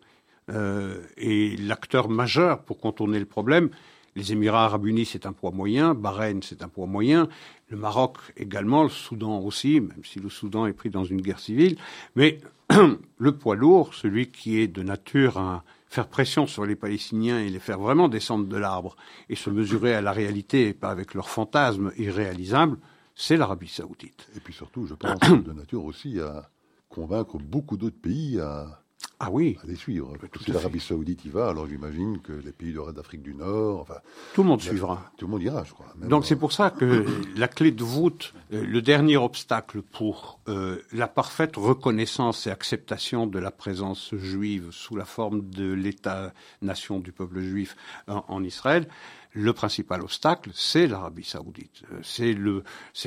[1.17, 3.69] et l'acteur majeur pour contourner le problème,
[4.17, 5.93] les Émirats arabes unis, c'est un poids moyen.
[5.93, 7.29] Bahreïn, c'est un poids moyen.
[7.69, 11.39] Le Maroc également, le Soudan aussi, même si le Soudan est pris dans une guerre
[11.39, 11.77] civile.
[12.15, 12.39] Mais
[13.19, 17.49] le poids lourd, celui qui est de nature à faire pression sur les Palestiniens et
[17.49, 18.95] les faire vraiment descendre de l'arbre
[19.29, 22.79] et se mesurer à la réalité et pas avec leurs fantasmes irréalisables,
[23.13, 24.29] c'est l'Arabie saoudite.
[24.35, 26.49] Et puis surtout, je pense, de nature aussi à
[26.89, 28.81] convaincre beaucoup d'autres pays à
[29.19, 29.57] ah oui.
[29.63, 30.13] À les suivre.
[30.43, 33.97] si l'Arabie Saoudite y va, alors j'imagine que les pays d'Afrique du Nord, enfin.
[34.35, 35.11] Tout le monde suivra.
[35.17, 35.87] Tout le monde ira, je crois.
[36.07, 37.03] Donc c'est pour ça que
[37.35, 43.25] la clé de voûte, euh, le dernier obstacle pour euh, la parfaite reconnaissance et acceptation
[43.25, 47.75] de la présence juive sous la forme de l'État-nation du peuple juif
[48.07, 48.87] en Israël,
[49.33, 51.83] le principal obstacle, c'est l'Arabie saoudite.
[51.91, 52.33] Euh, c'est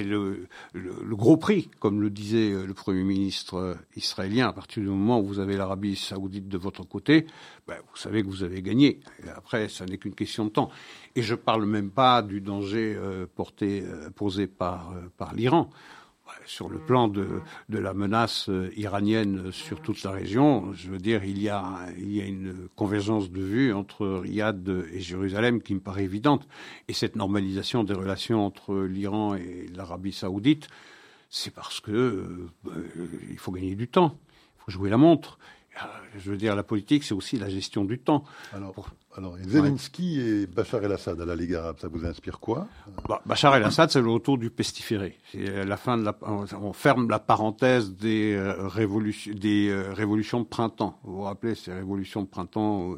[0.04, 0.36] le,
[1.10, 4.48] gros prix, comme le disait euh, le Premier ministre euh, israélien.
[4.48, 7.26] À partir du moment où vous avez l'Arabie saoudite de votre côté,
[7.66, 9.00] ben, vous savez que vous avez gagné.
[9.34, 10.70] après, ça n'est qu'une question de temps.
[11.16, 12.96] Et je ne parle même pas du danger
[14.14, 14.94] posé par
[15.34, 15.70] l'Iran
[16.46, 21.24] sur le plan de, la menace euh, iranienne sur toute la région, je veux dire,
[21.24, 25.74] il y a, il y a une convergence de vues entre Riyad et Jérusalem qui
[25.74, 26.46] me paraît évidente.
[26.88, 30.68] Et cette normalisation des relations entre l'Iran et l'Arabie saoudite,
[31.28, 32.50] c'est parce que euh,
[33.30, 34.18] il faut gagner du temps,
[34.56, 35.38] il faut jouer la montre.
[36.16, 38.24] Je veux dire, la politique, c'est aussi la gestion du temps.
[38.52, 42.68] Alors, alors Zelensky et Bachar el-Assad à la Ligue arabe, ça vous inspire quoi?
[43.08, 45.18] Bah, Bachar el-Assad, c'est le retour du pestiféré.
[45.32, 50.40] C'est la fin de la, on ferme la parenthèse des, euh, révolutions, des euh, révolutions
[50.40, 50.98] de printemps.
[51.04, 52.96] Vous vous rappelez ces révolutions de printemps, euh,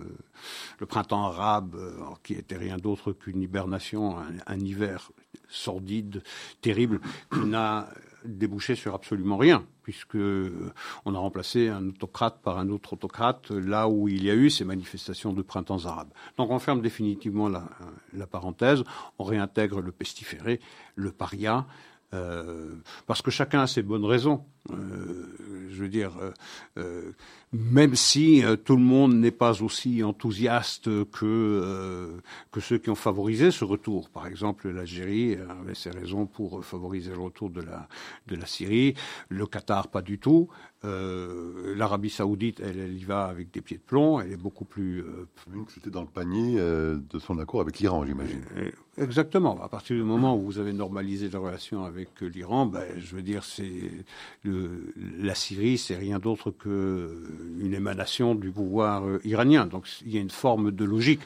[0.78, 1.76] le printemps arabe,
[2.22, 5.12] qui était rien d'autre qu'une hibernation, un, un hiver
[5.48, 6.22] sordide,
[6.60, 7.00] terrible,
[7.32, 7.88] qui n'a
[8.24, 10.72] débouché sur absolument rien, puisque euh,
[11.04, 14.50] on a remplacé un autocrate par un autre autocrate là où il y a eu
[14.50, 16.08] ces manifestations de printemps arabe.
[16.36, 17.64] Donc on ferme définitivement la,
[18.12, 18.84] la parenthèse,
[19.18, 20.60] on réintègre le pestiféré,
[20.94, 21.66] le paria,
[22.14, 22.74] euh,
[23.06, 24.44] parce que chacun a ses bonnes raisons.
[24.70, 25.26] Euh,
[25.70, 26.12] je veux dire,
[26.76, 27.12] euh,
[27.52, 33.50] même si tout le monde n'est pas aussi enthousiaste que que ceux qui ont favorisé
[33.50, 34.10] ce retour.
[34.10, 37.88] Par exemple, l'Algérie avait ses raisons pour favoriser le retour de la
[38.26, 38.94] de la Syrie,
[39.30, 40.48] le Qatar pas du tout.
[40.84, 44.20] L'Arabie Saoudite, elle, elle, y va avec des pieds de plomb.
[44.20, 45.04] Elle est beaucoup plus.
[45.68, 48.44] C'était dans le panier de son accord avec l'Iran, j'imagine.
[48.98, 49.58] Exactement.
[49.62, 53.22] À partir du moment où vous avez normalisé la relation avec l'Iran, ben, je veux
[53.22, 53.90] dire, c'est
[54.44, 59.64] la Syrie, c'est rien d'autre qu'une émanation du pouvoir euh, iranien.
[59.64, 61.22] Donc il y a une forme de logique.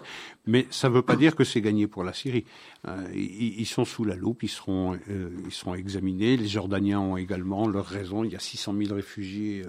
[0.46, 2.44] Mais ça ne veut pas dire que c'est gagné pour la Syrie.
[2.86, 6.36] Euh, ils, sont sous la loupe, ils seront, euh, ils seront examinés.
[6.36, 8.22] Les Jordaniens ont également leurs raisons.
[8.22, 9.64] Il y a 600 000 réfugiés.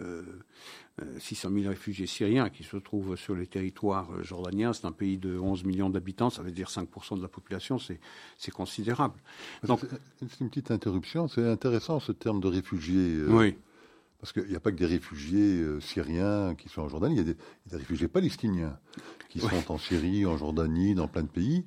[1.20, 4.74] 600 000 réfugiés syriens qui se trouvent sur les territoires jordaniens.
[4.74, 8.52] C'est un pays de 11 millions d'habitants, ça veut dire 5% de la population, c'est
[8.52, 9.20] considérable.
[9.64, 9.82] Donc,
[10.20, 13.24] c'est une petite interruption, c'est intéressant ce terme de réfugiés.
[13.28, 13.56] oui.
[14.20, 17.28] Parce qu'il n'y a pas que des réfugiés euh, syriens qui sont en Jordanie, il
[17.28, 18.80] y a des, réfugiés palestiniens
[19.30, 21.66] qui sont en Syrie, en Jordanie, dans plein de pays.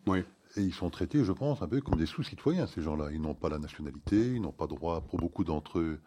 [0.57, 3.11] Et ils sont traités, je pense, un peu comme des sous-citoyens, ces gens-là.
[3.13, 6.01] Ils n'ont pas la nationalité, ils n'ont pas droit, pour beaucoup d'entre eux,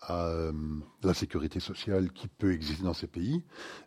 [0.00, 0.52] à euh,
[1.02, 3.42] la sécurité sociale qui peut exister dans ces pays.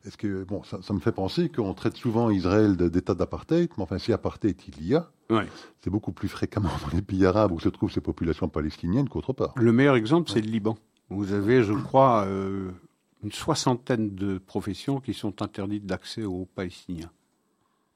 [0.06, 4.00] Est-ce que bon, ça, me fait penser qu'on traite souvent Israël d'état d'apartheid, mais enfin,
[4.00, 5.12] si apartheid il y a,
[5.82, 9.34] c'est beaucoup plus fréquemment dans les pays arabes où se trouvent ces populations palestiniennes qu'autre
[9.34, 9.54] part.
[9.56, 10.78] Le meilleur exemple, c'est le Liban.
[11.10, 12.72] Vous avez, je crois, euh,
[13.24, 17.12] une soixantaine de professions qui sont interdites d'accès aux Palestiniens.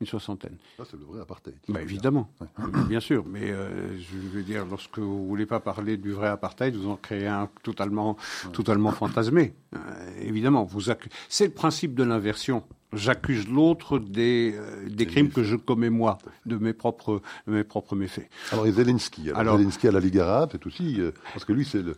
[0.04, 0.58] Une soixantaine.
[0.76, 1.56] Ça, c'est le vrai apartheid.
[1.70, 2.30] Bah, évidemment,
[2.90, 3.24] bien sûr.
[3.26, 6.98] Mais euh, je veux dire, lorsque vous voulez pas parler du vrai apartheid, vous en
[6.98, 8.18] créez un totalement,
[8.52, 9.54] totalement fantasmé.
[9.74, 9.80] Euh,
[10.20, 10.82] évidemment, vous
[11.30, 12.64] c'est le principe de l'inversion.
[12.92, 17.96] J'accuse l'autre des, des crimes que je commets moi, de mes propres, de mes propres
[17.96, 18.30] méfaits.
[18.52, 21.00] Alors, et Zelensky, alors, Zelensky à la Ligue arabe, c'est aussi
[21.34, 21.96] parce que lui, c'est le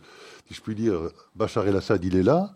[0.48, 2.52] si je puis dire, Bachar el-Assad, il est là,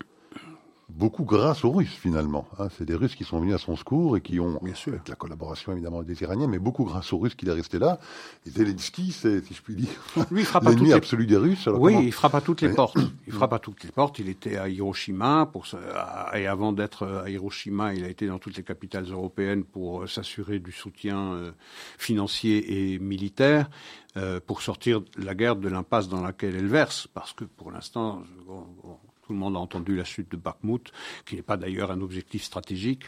[0.95, 2.47] beaucoup grâce aux Russes finalement.
[2.59, 2.67] Hein.
[2.77, 4.93] c'est des Russes qui sont venus à son secours et qui ont, Bien sûr.
[4.93, 7.99] avec la collaboration évidemment des Iraniens, mais beaucoup grâce aux Russes qu'il est resté là.
[8.45, 9.89] Et Zelensky, c'est, si je puis dire,
[10.31, 10.93] Lui, il frappe l'ennemi les...
[10.93, 11.67] absolu des Russes.
[11.73, 12.97] oui, il frappe à toutes les portes.
[13.27, 14.19] Il frappe à toutes les portes.
[14.19, 15.65] Il était à Hiroshima pour
[16.33, 20.07] et avant d'être à Hiroshima, il a été dans toutes les capitales européennes pour euh,
[20.07, 21.51] s'assurer du soutien euh,
[21.97, 23.69] financier et militaire.
[24.17, 28.23] Euh, pour sortir la guerre de l'impasse dans laquelle elle verse, parce que pour l'instant,
[29.31, 30.91] tout le monde a entendu la chute de Bakhmut,
[31.25, 33.05] qui n'est pas d'ailleurs un objectif stratégique,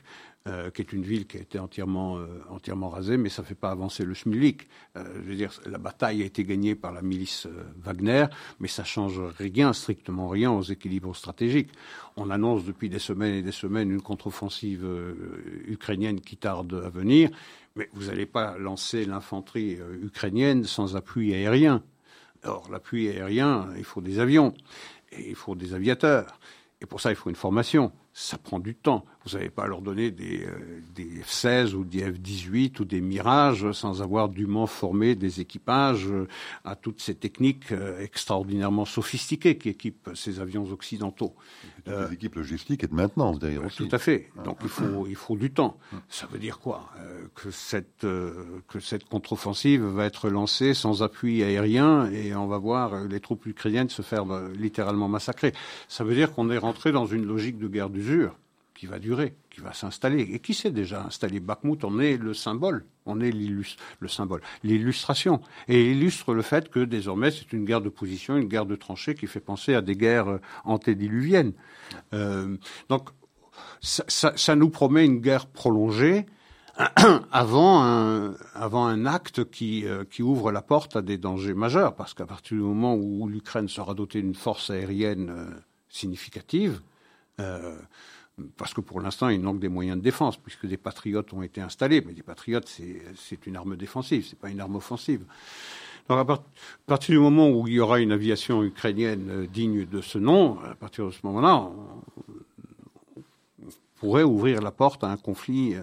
[0.47, 3.47] euh, qui est une ville qui a été entièrement, euh, entièrement rasée, mais ça ne
[3.47, 4.69] fait pas avancer le Schmillik.
[4.95, 7.45] Euh, je veux dire, la bataille a été gagnée par la milice
[7.76, 8.28] Wagner,
[8.61, 11.71] mais ça change rien, strictement rien aux équilibres stratégiques.
[12.15, 14.88] On annonce depuis des semaines et des semaines une contre-offensive
[15.67, 17.32] ukrainienne qui tarde à venir,
[17.76, 21.84] mais vous n'allez pas lancer l'infanterie ukrainienne sans appui aérien.
[22.45, 24.53] Or, l'appui aérien, il faut des avions,
[25.20, 26.39] il faut des aviateurs.
[26.82, 27.91] Et pour ça, il faut une formation.
[28.14, 29.05] Ça prend du temps.
[29.26, 33.72] Vous n'allez pas leur donner des, euh, des F-16 ou des F-18 ou des Mirages
[33.72, 36.28] sans avoir dûment formé des équipages euh,
[36.66, 41.34] à toutes ces techniques euh, extraordinairement sophistiquées qui équipent ces avions occidentaux.
[41.86, 43.88] Toutes les équipes logistiques et de maintenance aussi.
[43.88, 44.30] Tout à fait.
[44.45, 45.78] Donc il faut, il faut du temps.
[46.07, 46.89] Ça veut dire quoi?
[47.36, 53.03] Que cette, que cette contre-offensive va être lancée sans appui aérien et on va voir
[53.05, 54.26] les troupes ukrainiennes se faire
[54.57, 55.51] littéralement massacrer.
[55.89, 57.89] Ça veut dire qu'on est rentré dans une logique de guerre
[58.74, 61.39] qui va durer, qui va s'installer, et qui s'est déjà installé.
[61.39, 61.84] Bakhmut?
[61.84, 66.80] On est le symbole, on est le symbole, l'illustration, et il illustre le fait que
[66.80, 69.95] désormais c'est une guerre de position, une guerre de tranchées qui fait penser à des
[69.95, 71.54] guerres antédiluviennes.
[72.14, 72.58] Euh,
[72.89, 73.10] donc
[73.82, 76.26] ça, nous promet une guerre prolongée
[77.32, 82.26] avant un, acte qui, euh, qui ouvre la porte à des dangers majeurs, parce qu'à
[82.26, 85.45] partir du moment où l'Ukraine sera dotée d'une force aérienne euh,
[85.89, 86.82] significative,
[87.39, 87.75] euh,
[88.57, 91.61] parce que pour l'instant, il manque des moyens de défense, puisque des patriotes ont été
[91.61, 92.01] installés.
[92.01, 92.67] Mais des patriotes,
[93.15, 95.23] c'est une arme défensive, c'est pas une arme offensive.
[96.09, 96.43] Donc à,
[96.86, 100.59] partir du moment où il y aura une aviation ukrainienne euh, digne de ce nom,
[100.59, 101.69] à partir de ce moment-là,
[103.95, 105.75] pourrait ouvrir la porte à un conflit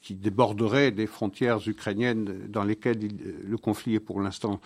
[0.00, 3.00] qui déborderait des frontières ukrainiennes dans lesquelles
[3.44, 4.60] le conflit est pour l'instant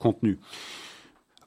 [0.00, 0.36] contenu.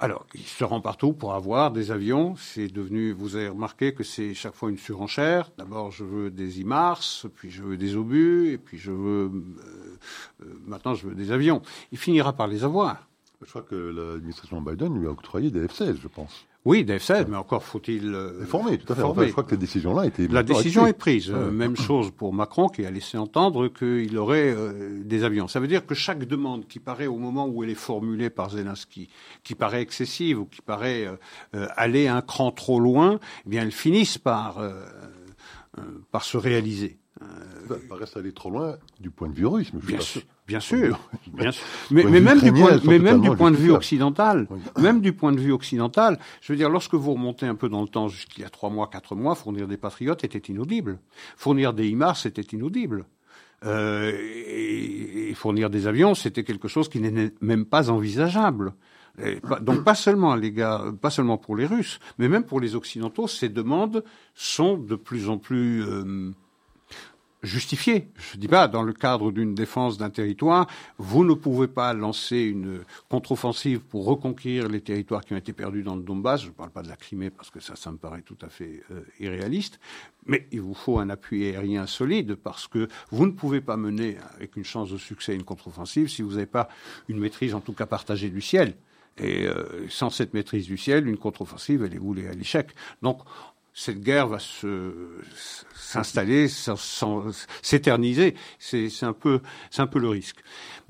[0.04, 2.36] Alors, il se rend partout pour avoir des avions.
[2.36, 5.52] C'est devenu, vous avez remarqué que c'est chaque fois une surenchère.
[5.60, 10.00] D'abord, je veux des IMARS, puis je veux des obus, et puis je veux, euh,
[10.42, 11.62] euh, maintenant, je veux des avions.
[11.92, 13.08] Il finira par les avoir.
[13.44, 16.48] Je crois que l'administration Biden lui a octroyé des F-16, je pense.
[16.64, 19.02] Oui, des F-16, mais encore faut-il euh, former, tout à fait.
[19.02, 21.30] je crois que la décision-là a été La décision est prise.
[21.30, 25.48] Même chose pour Macron qui a laissé entendre qu'il aurait euh, des avions.
[25.48, 28.52] Ça veut dire que chaque demande qui paraît au moment où elle est formulée par
[28.52, 29.10] Zelensky,
[29.44, 31.08] qui paraît excessive ou qui paraît
[31.56, 34.62] euh, aller un cran trop loin, eh bien, elle finisse par
[36.12, 37.00] par se réaliser.
[37.68, 40.22] Ça paraît aller trop loin du point de vue russe, mais bien sûr.
[40.52, 41.00] Bien sûr,
[41.34, 41.66] bien sûr.
[41.92, 45.40] Mais, même du point, mais même du point de vue occidental, même du point de
[45.40, 48.46] vue occidental, je veux dire, lorsque vous remontez un peu dans le temps, jusqu'il y
[48.46, 51.00] a trois mois, quatre mois, fournir des patriotes était inaudible.
[51.38, 53.06] Fournir des IMAR, c'était inaudible.
[53.64, 54.12] Euh,
[54.46, 58.74] et, fournir des avions, c'était quelque chose qui n'est même pas envisageable.
[59.62, 63.30] donc pas seulement les gars, pas seulement pour les Russes, mais même pour les Occidentaux,
[63.30, 64.04] ces demandes
[64.36, 66.34] sont de plus en plus euh,
[67.44, 68.08] justifié.
[68.18, 70.68] Je ne dis pas, dans le cadre d'une défense d'un territoire,
[70.98, 75.84] vous ne pouvez pas lancer une contre-offensive pour reconquérir les territoires qui ont été perdus
[75.84, 76.42] dans le Donbass.
[76.42, 78.50] Je ne parle pas de la Crimée parce que ça, ça me paraît tout à
[78.50, 79.80] fait euh, irréaliste.
[80.26, 84.18] Mais il vous faut un appui aérien solide parce que vous ne pouvez pas mener
[84.36, 86.70] avec une chance de succès une contre-offensive si vous n'avez pas
[87.08, 88.76] une maîtrise, en tout cas partagée du ciel.
[89.18, 92.70] Et euh, sans cette maîtrise du ciel, une contre-offensive, elle est voulée à l'échec.
[93.02, 93.20] Donc,
[93.74, 94.38] cette guerre va
[95.74, 96.48] s'installer,
[97.62, 98.36] s'éterniser.
[98.60, 100.40] C'est un peu c'est un peu le risque.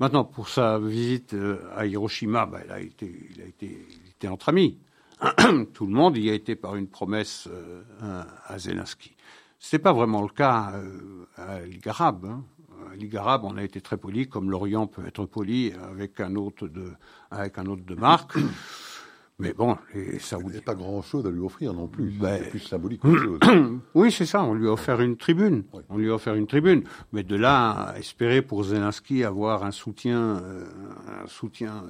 [0.00, 4.10] Maintenant, pour sa visite euh, à Hiroshima, bah, il a été il a été il
[4.10, 4.78] était entre amis.
[5.74, 9.14] Tout le monde y a été par une promesse euh, à Zelensky.
[9.60, 12.24] C'est pas vraiment le cas euh, à Ligue arabe.
[12.24, 12.44] Hein.
[12.92, 16.34] À Ligue arabe, on a été très poli, comme l'Orient peut être poli avec un
[16.34, 16.92] autre de
[17.30, 18.36] avec un autre de marque.
[19.38, 20.48] Mais bon, les Saoudiens.
[20.50, 22.10] Il n'y a pas grand-chose à lui offrir non plus.
[22.10, 23.40] Ben, c'est plus symbolique chose.
[23.94, 24.42] oui, c'est ça.
[24.44, 25.64] On lui a offert une tribune.
[25.88, 26.84] On lui a offert une tribune.
[27.12, 30.66] Mais de là à espérer pour Zelensky avoir un soutien, euh,
[31.24, 31.84] un soutien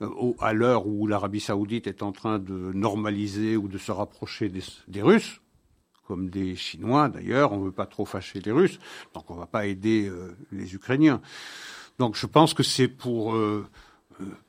[0.00, 4.48] euh, à l'heure où l'Arabie Saoudite est en train de normaliser ou de se rapprocher
[4.48, 5.40] des, Russes,
[6.08, 7.52] comme des Chinois d'ailleurs.
[7.52, 8.80] On ne veut pas trop fâcher les Russes,
[9.14, 11.20] donc on ne va pas aider euh, les Ukrainiens.
[11.98, 13.36] Donc je pense que c'est pour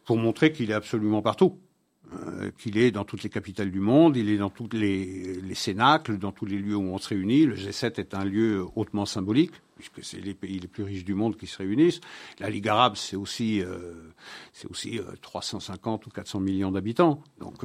[0.05, 1.59] pour montrer qu'il est absolument partout.
[2.13, 5.55] Euh, qu'il est dans toutes les capitales du monde, il est dans tous les, les
[5.55, 7.45] cénacles, dans tous les lieux où on se réunit.
[7.45, 11.13] Le G7 est un lieu hautement symbolique, puisque c'est les pays les plus riches du
[11.13, 12.01] monde qui se réunissent.
[12.39, 13.93] La Ligue arabe, c'est aussi, euh,
[14.51, 17.23] c'est aussi 350 euh, ou 400 millions d'habitants.
[17.39, 17.63] Donc,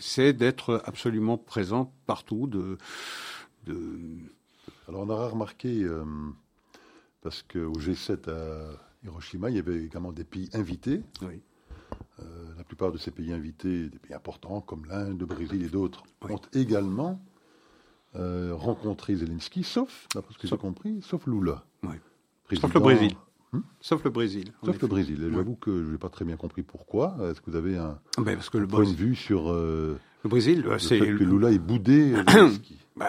[0.00, 2.48] c'est d'être absolument présent partout.
[2.48, 2.78] De,
[3.66, 4.00] de...
[4.88, 5.86] Alors, on aura remarqué,
[7.22, 8.70] parce qu'au G7 à
[9.04, 11.00] Hiroshima, il y avait également des pays invités.
[11.22, 11.40] Oui.
[12.20, 15.68] Euh, la plupart de ces pays invités, des pays importants comme l'Inde, le Brésil et
[15.68, 17.20] d'autres, ont également
[18.14, 21.64] euh, rencontré Zelensky, sauf, d'après ce que j'ai compris, sauf Lula.
[22.52, 23.12] Sauf le Brésil.
[23.52, 24.52] Hmm sauf le Brésil.
[24.64, 25.30] Sauf le Brésil.
[25.32, 27.16] J'avoue que je n'ai pas très bien compris pourquoi.
[27.30, 30.30] Est-ce que vous avez un, ben, parce que le point de vue sur euh, le
[30.30, 32.14] Brésil C'est que Lula est boudé
[32.96, 33.08] ben,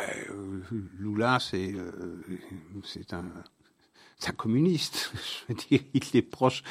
[1.00, 1.76] Lula, c'est
[2.84, 3.26] c'est un
[4.18, 5.12] c'est un communiste.
[5.48, 6.64] Je veux dire, il est proche,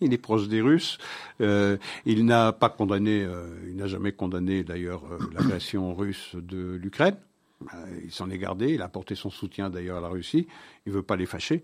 [0.00, 0.98] il est proche des Russes.
[1.40, 6.74] Euh, il n'a pas condamné, euh, il n'a jamais condamné d'ailleurs euh, l'agression russe de
[6.74, 7.16] l'Ukraine.
[7.74, 8.74] Euh, il s'en est gardé.
[8.74, 10.46] Il a apporté son soutien d'ailleurs à la Russie.
[10.86, 11.62] Il veut pas les fâcher.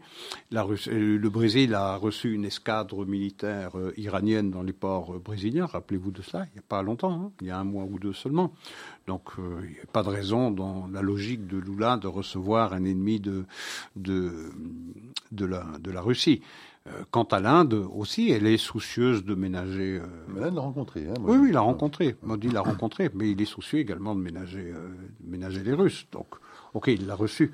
[0.55, 5.67] Euh, le Brésil a reçu une escadre militaire euh, iranienne dans les ports brésiliens.
[5.67, 6.47] Rappelez-vous de cela.
[6.51, 7.13] Il n'y a pas longtemps.
[7.13, 7.33] Hein.
[7.41, 8.53] il y a un mois ou deux seulement.
[9.07, 12.85] Donc il n'y a pas de raison dans la logique de Lula de recevoir un
[12.85, 13.47] ennemi de
[13.97, 14.53] de
[15.33, 16.43] la de la Russie.
[16.89, 19.99] Euh, quant à l'Inde aussi, elle est soucieuse de ménager.
[19.99, 20.07] Euh...
[20.29, 21.07] Mais l'a rencontré.
[21.09, 22.17] Hein, oui, oui, il l'a rencontré.
[22.23, 24.89] Modi l'a rencontré, mais il est soucieux également de ménager, euh,
[25.25, 26.07] ménager les Russes.
[26.13, 26.27] Donc,
[26.75, 27.53] ok, il l'a reçu.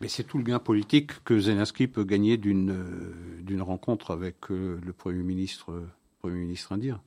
[0.00, 5.22] Mais c'est tout le gain politique que Zelensky peut gagner d'une rencontre avec le Premier
[5.22, 5.80] ministre,
[6.20, 7.00] Premier ministre indien.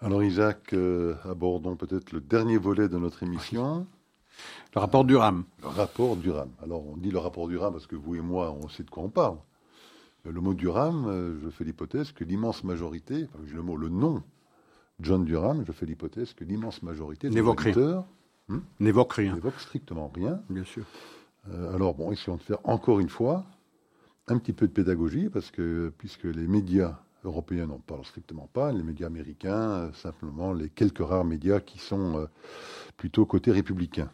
[0.00, 0.74] Alors Isaac,
[1.28, 3.86] abordons peut-être le dernier volet de notre émission.
[4.74, 5.44] Le rapport du RAM.
[5.60, 6.48] Le rapport du RAM.
[6.62, 8.90] Alors on dit le rapport du RAM parce que vous et moi, on sait de
[8.90, 9.36] quoi on parle.
[10.24, 14.22] Le mot Durham, euh, je fais l'hypothèse que l'immense majorité, enfin, le mot, le nom
[15.00, 18.06] John Durham, je fais l'hypothèse que l'immense majorité des auditeurs
[18.48, 19.34] hmm, n'évoque rien.
[19.34, 20.40] N'évoque strictement rien.
[20.48, 20.84] Bien sûr.
[21.48, 23.44] Euh, alors bon, essayons de faire encore une fois
[24.28, 28.70] un petit peu de pédagogie, parce que puisque les médias européens n'en parlent strictement pas,
[28.70, 32.28] les médias américains, euh, simplement les quelques rares médias qui sont
[32.96, 34.12] plutôt côté républicain.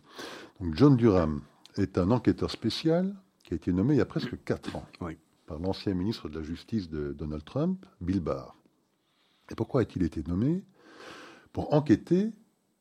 [0.61, 1.43] Donc John Durham
[1.77, 5.19] est un enquêteur spécial qui a été nommé il y a presque quatre ans Oui.
[5.49, 8.55] Par l'ancien ministre de la Justice de Donald Trump, Bill Barr.
[9.51, 10.63] Et pourquoi a-t-il été nommé
[11.53, 12.33] Pour enquêter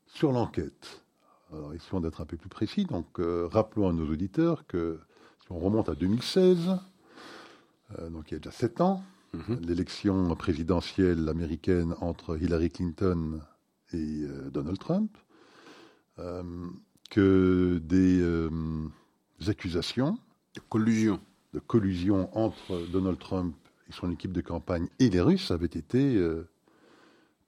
[0.06, 1.02] sur l'enquête?
[1.50, 2.84] Alors, essayons d'être un peu plus précis.
[2.84, 5.00] Donc, euh, rappelons à nos auditeurs que
[5.42, 6.78] si on remonte à 2016,
[7.98, 9.02] euh, donc il y a déjà sept ans,
[9.34, 9.60] Mhm.
[9.60, 13.40] l'élection présidentielle américaine entre Hillary Clinton
[13.92, 15.16] et euh, Donald Trump,
[17.10, 18.50] que des euh,
[19.46, 20.18] accusations
[20.68, 21.20] Collusion.
[21.54, 23.54] De collusion entre Donald Trump
[23.88, 26.46] et son équipe de campagne et les Russes avaient été euh,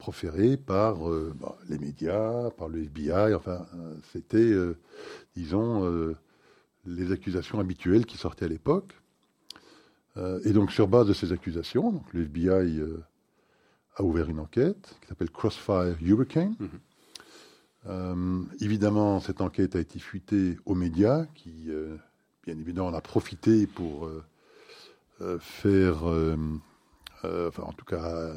[0.01, 3.35] proférées par euh, bah, les médias, par le FBI.
[3.35, 4.77] Enfin, euh, c'était, euh,
[5.37, 6.15] disons,
[6.87, 8.95] les accusations habituelles qui sortaient à l'époque.
[10.45, 12.83] Et donc, sur base de ces accusations, donc, le FBI
[13.97, 16.57] a ouvert une enquête qui s'appelle Crossfire Hurricane.
[16.59, 16.69] Mhm.
[17.87, 21.71] Euh, évidemment, cette enquête a été fuitée aux médias qui,
[22.45, 24.25] bien évidemment, en a profité pour euh,
[25.23, 26.37] euh, faire, euh,
[27.25, 28.33] euh, enfin, en tout cas,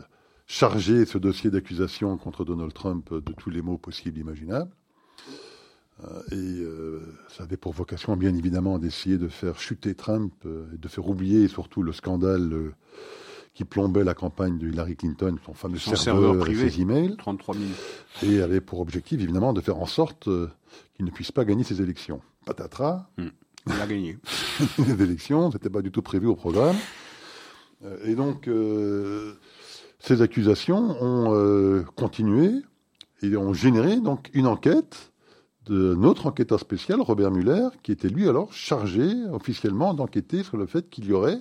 [0.48, 4.72] charger ce dossier d'accusation contre Donald Trump de tous les mots possibles et imaginables.
[6.32, 6.62] Et
[7.30, 10.34] ça avait pour vocation, bien évidemment, d'essayer de faire chuter Trump,
[10.74, 12.74] et de faire oublier surtout le scandale
[13.54, 16.70] qui plombait la campagne de Hillary Clinton, son fameux Son serveur, privé.
[16.70, 17.76] ses emails, 33 minutes.
[18.24, 20.50] et avait pour objectif, évidemment, de faire en sorte euh,
[20.96, 22.22] qu'il ne puisse pas gagner ses élections.
[22.46, 23.08] Patatras,
[23.68, 24.18] Il a gagné.
[24.78, 26.76] les élections, c'était pas du tout prévu au programme.
[27.86, 29.34] Euh, et donc, euh,
[30.00, 32.52] ces accusations ont euh, continué
[33.22, 35.12] et ont généré donc une enquête
[35.66, 40.66] de notre enquêteur spécial, Robert Muller, qui était lui alors chargé officiellement d'enquêter sur le
[40.66, 41.40] fait qu'il y aurait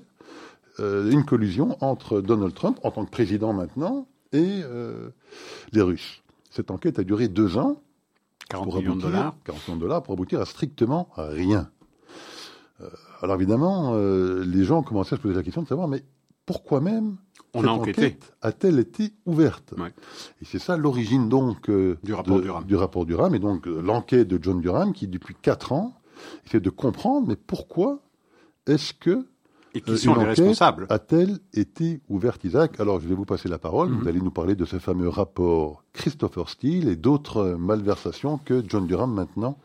[0.79, 4.63] euh, une collusion entre Donald Trump, en tant que président maintenant, et
[5.73, 6.23] les Russes.
[6.51, 7.83] Cette enquête a duré deux ans.
[8.49, 9.35] 40 pour millions de aboutir- dollars.
[9.45, 11.69] 40 millions de dollars pour aboutir à strictement rien.
[12.81, 12.89] Euh,
[13.21, 16.03] alors évidemment, euh, les gens ont commencé à se poser la question de savoir, mais
[16.47, 17.17] pourquoi même
[17.55, 19.75] On cette a enquête a-t-elle été ouverte?
[19.79, 19.93] Ouais.
[20.41, 22.65] Et c'est ça l'origine donc euh, Du rapport de- Durham.
[22.65, 25.95] du rapport Durham et donc euh, l'enquête de John Durham qui depuis quatre ans
[26.47, 28.01] essaie de comprendre, mais pourquoi
[28.67, 29.27] est-ce que
[29.75, 30.87] Et qui euh, sont une les enquête responsables?
[30.89, 32.79] A-t-elle été ouverte, Isaac?
[32.81, 33.91] Alors, je vais vous passer la parole.
[33.91, 33.99] Mhm.
[34.01, 38.87] Vous allez nous parler de ce fameux rapport Christopher Steele et d'autres malversations que John
[38.87, 39.59] Durham, maintenant,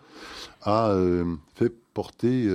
[0.63, 0.95] a
[1.55, 2.47] fait porter,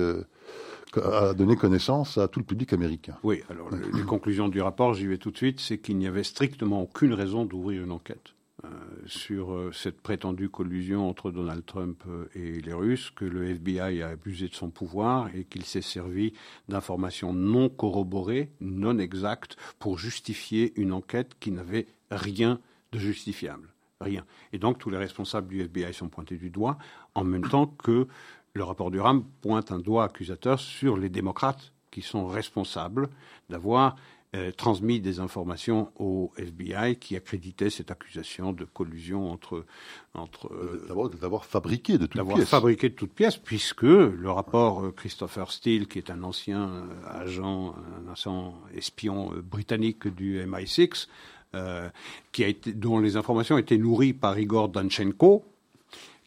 [0.97, 3.17] a donné connaissance à tout le public américain.
[3.23, 6.07] Oui, alors le- les conclusions du rapport, j'y vais tout de suite, c'est qu'il n'y
[6.07, 8.33] avait strictement aucune raison d'ouvrir une enquête
[8.65, 8.67] euh,
[9.05, 14.01] sur euh, cette prétendue collusion entre Donald Trump euh, et les Russes, que le FBI
[14.01, 16.33] a abusé de son pouvoir et qu'il s'est servi
[16.69, 22.59] d'informations non corroborées, non exactes, pour justifier une enquête qui n'avait rien
[22.91, 23.67] de justifiable.
[23.99, 24.25] Rien.
[24.51, 26.77] Et donc tous les responsables du FBI sont pointés du doigt,
[27.15, 28.07] en même temps que
[28.55, 33.09] le rapport Durham pointe un doigt accusateur sur les démocrates qui sont responsables
[33.49, 33.95] d'avoir
[34.35, 39.65] euh, transmis des informations au FBI qui accréditaient cette accusation de collusion entre,
[40.13, 42.49] entre euh, D'abord, d'avoir fabriqué de toutes d'avoir pièces.
[42.49, 47.21] fabriqué de toutes pièces, puisque le rapport euh, Christopher Steele, qui est un ancien euh,
[47.21, 51.07] agent, un ancien espion euh, britannique du MI6,
[51.55, 51.89] euh,
[52.31, 55.45] qui a été, dont les informations étaient nourries par Igor Danchenko,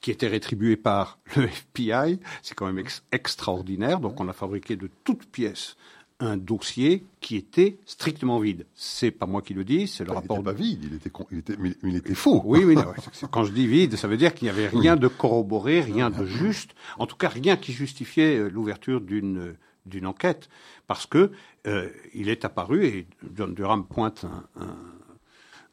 [0.01, 1.45] qui était rétribué par le
[1.75, 4.01] FBI, c'est quand même ex- extraordinaire.
[4.01, 5.77] Donc on a fabriqué de toutes pièces
[6.19, 8.65] un dossier qui était strictement vide.
[8.75, 10.95] C'est pas moi qui le dis, c'est le Enfin, il rapport n'était pas vide, il
[10.95, 12.41] était, con- il était, il était faux.
[12.47, 12.75] oui, oui.
[12.75, 12.87] non,
[13.31, 16.25] quand je dis vide, ça veut dire qu'il n'y avait rien de corroboré, rien de
[16.25, 20.49] juste, en tout cas rien qui justifiait euh, l'ouverture d'une d'une enquête,
[20.89, 21.31] parce que
[21.69, 24.77] euh, il est apparu et John Durham pointe un, un-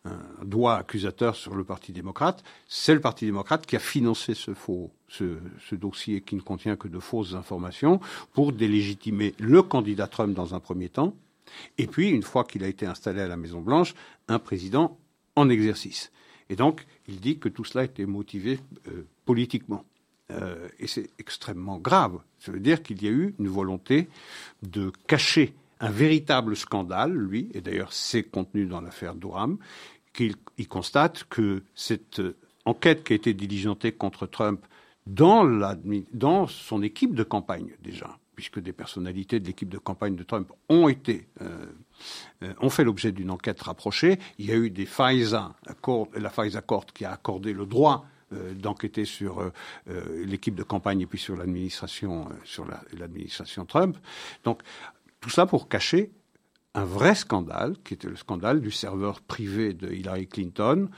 [0.06, 2.44] un doigt accusateur sur le Parti démocrate.
[2.68, 5.40] C'est le Parti démocrate qui a financé ce faux, ce,
[5.74, 8.00] dossier qui ne contient que de fausses informations
[8.34, 11.16] pour délégitimer le candidat Trump dans un premier temps,
[11.78, 13.94] et puis une fois qu'il a été installé à la Maison Blanche,
[14.28, 14.98] un président
[15.36, 16.12] en exercice.
[16.50, 19.86] Et donc, il dit que tout cela était motivé euh, politiquement.
[20.32, 22.20] Euh, et c'est extrêmement grave.
[22.40, 24.08] Ça veut dire qu'il y a eu une volonté
[24.62, 29.58] de cacher un véritable scandale, lui, et d'ailleurs c'est contenu dans l'affaire Durham,
[30.14, 34.66] qu'il il constate que cette euh, enquête qui a été diligentée contre Trump
[35.06, 40.50] dans, son équipe de campagne déjà, puisque des personnalités de l'équipe de campagne de Trump
[40.70, 41.66] ont été euh,
[42.44, 44.18] euh, ont fait l'objet d'une enquête rapprochée.
[44.38, 45.56] Il y a eu des FISA,
[46.16, 48.06] la FISA Court qui a accordé le droit
[48.56, 49.52] d'enquêter sur
[50.26, 53.96] l'équipe de campagne et puis sur l'administration sur la- l'administration Trump.
[54.44, 54.64] Donc
[55.22, 56.10] tout ça pour cacher
[56.76, 60.90] un vrai scandale, qui était le scandale du serveur privé de Hillary Clinton,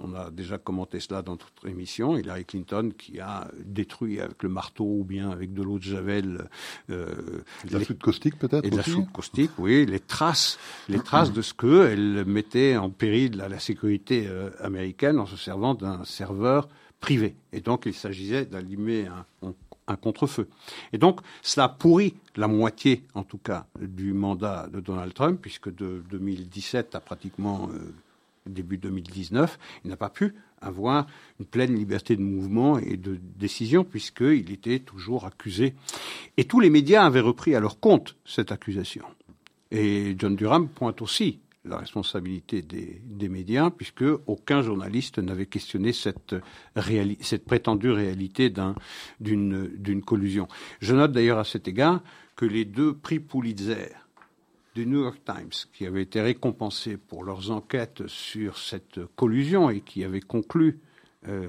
[0.00, 2.16] on a déjà commenté cela dans notre émission.
[2.16, 6.48] Hillary Clinton qui a détruit avec le marteau ou bien avec de l'eau de javel.
[6.90, 9.84] Euh, de la soude caustique peut-être Et de la soude caustique, oui.
[9.86, 15.18] Les traces, les traces de ce que elle mettait en péril la, sécurité euh, américaine
[15.18, 16.68] en se servant d'un serveur
[17.00, 17.36] privé.
[17.52, 19.06] Et donc il s'agissait d'allumer
[19.42, 19.54] un,
[19.88, 20.48] un contre-feu.
[20.92, 25.74] Et donc, cela pourrit la moitié, en tout cas, du mandat de Donald Trump, puisque
[25.74, 27.94] de 2017 à pratiquement euh,
[28.46, 31.06] début 2019, il n'a pas pu avoir
[31.38, 35.74] une pleine liberté de mouvement et de décision puisqu'il était toujours accusé.
[36.36, 39.04] Et tous les médias avaient repris à leur compte cette accusation.
[39.70, 41.38] Et John Durham pointe aussi
[41.68, 46.34] la responsabilité des, médias, puisque aucun journaliste n'avait questionné cette,
[47.46, 48.52] prétendue réalité
[49.20, 50.48] d'une collusion.
[50.80, 52.02] Je note d'ailleurs à cet égard
[52.36, 53.90] que les deux prix Pulitzer
[54.74, 59.80] du New York Times, qui avaient été récompensés pour leurs enquêtes sur cette collusion et
[59.80, 60.78] qui avaient conclu
[61.26, 61.48] euh,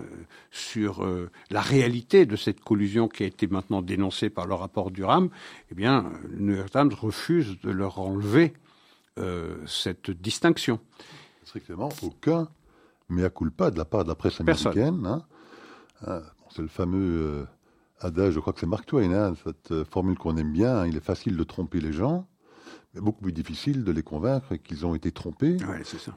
[0.49, 4.89] sur euh, la réalité de cette collusion qui a été maintenant dénoncée par le rapport
[4.89, 5.29] Durham,
[5.71, 8.53] eh bien, le New York Times refuse de leur enlever
[9.19, 10.79] euh, cette distinction.
[11.43, 12.47] Strictement aucun
[13.09, 15.05] mea culpa de la part de la presse américaine.
[15.05, 15.23] Hein.
[16.05, 17.47] Ah, c'est le fameux
[17.99, 20.95] adage, je crois que c'est Mark Twain, hein, cette formule qu'on aime bien, hein, il
[20.95, 22.27] est facile de tromper les gens
[22.93, 25.57] mais beaucoup plus difficile de les convaincre qu'ils ont été trompés.
[25.83, 26.15] c'est ça.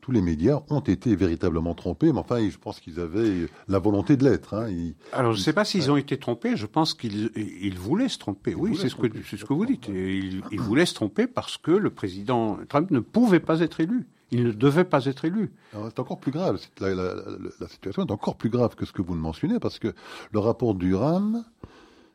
[0.00, 4.16] Tous les médias ont été véritablement trompés, mais enfin, je pense qu'ils avaient la volonté
[4.16, 4.54] de l'être.
[4.54, 4.92] Hein.
[5.12, 6.56] Alors, je ne sais pas s'ils ont été trompés.
[6.56, 8.54] Je pense qu'ils ils voulaient se tromper.
[8.54, 9.88] oui, c'est ce que c'est ce que vous dites.
[9.88, 14.06] Ils, ils, voulaient se tromper parce que le président Trump ne pouvait pas être élu.
[14.32, 15.52] Il ne devait pas être élu.
[15.72, 16.60] C'est encore plus grave.
[16.80, 19.92] La, la, situation est encore plus grave que ce que vous le mentionnez, parce que
[20.30, 21.44] le rapport Durham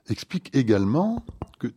[0.10, 1.26] explique également
[1.60, 1.68] que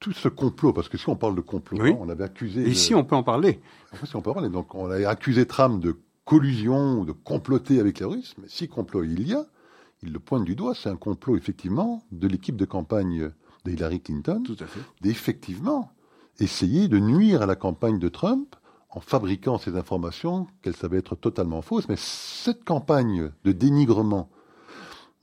[0.00, 2.68] tout ce complot, parce que si on parle de complot, on avait accusé.
[2.68, 3.60] Ici, on peut en parler.
[4.04, 4.50] si on peut en parler.
[4.50, 8.34] Donc, on a accusé Trump de collusion, de comploter avec les Russes.
[8.40, 9.46] Mais si complot il y a,
[10.02, 10.74] il le pointe du doigt.
[10.74, 13.30] C'est un complot, effectivement, de l'équipe de campagne
[13.64, 14.42] de Hillary Clinton.
[14.44, 14.80] Tout à fait.
[15.00, 15.92] D'effectivement
[16.38, 18.54] essayer de nuire à la campagne de Trump
[18.90, 21.88] en fabriquant ces informations qu'elles savaient être totalement fausses.
[21.88, 24.28] Mais cette campagne de dénigrement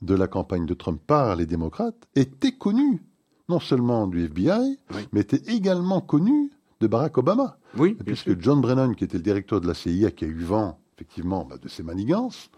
[0.02, 3.02] de la campagne de Trump par les démocrates était connue
[3.48, 4.78] non seulement du FBI,
[5.12, 7.58] mais était également connu de Barack Obama.
[7.76, 10.78] Oui, puisque John Brennan, qui était le directeur de la CIA, qui a eu vent,
[10.96, 12.50] effectivement, bah, de ces manigances,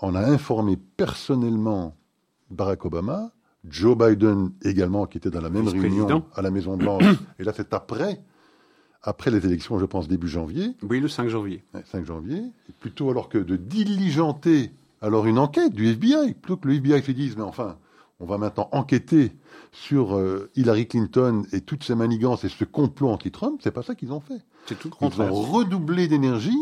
[0.00, 1.96] en a informé personnellement
[2.50, 3.32] Barack Obama,
[3.68, 7.04] Joe Biden également, qui était dans la même réunion à la Maison Blanche.
[7.38, 8.22] et là, c'est après,
[9.02, 10.76] après les élections, je pense début janvier.
[10.82, 11.64] Oui, le 5 janvier.
[11.84, 12.42] 5 janvier.
[12.80, 17.12] plutôt alors que de diligenter alors une enquête du FBI, plutôt que le FBI se
[17.12, 17.78] dise, mais enfin,
[18.20, 19.32] on va maintenant enquêter
[19.70, 23.94] sur euh, Hillary Clinton et toutes ces manigances et ce complot anti-Trump, c'est pas ça
[23.94, 24.40] qu'ils ont fait.
[24.66, 26.58] C'est tout Ils ont redoublé d'énergie,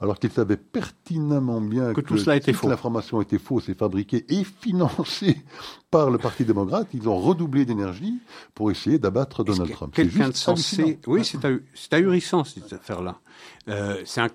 [0.00, 2.68] alors qu'ils savaient pertinemment bien que, tout cela était faux.
[2.68, 5.42] L'information était fausse et fabriquée et financée
[5.90, 6.88] par le Parti démocrate.
[6.94, 8.14] Ils ont redoublé d'énergie
[8.54, 9.92] pour essayer d'abattre Donald Trump.
[9.92, 11.28] Quelqu'un de sensé, oui,
[11.74, 13.18] c'est ahurissant cette affaire-là.
[13.68, 14.28] Euh, c'est un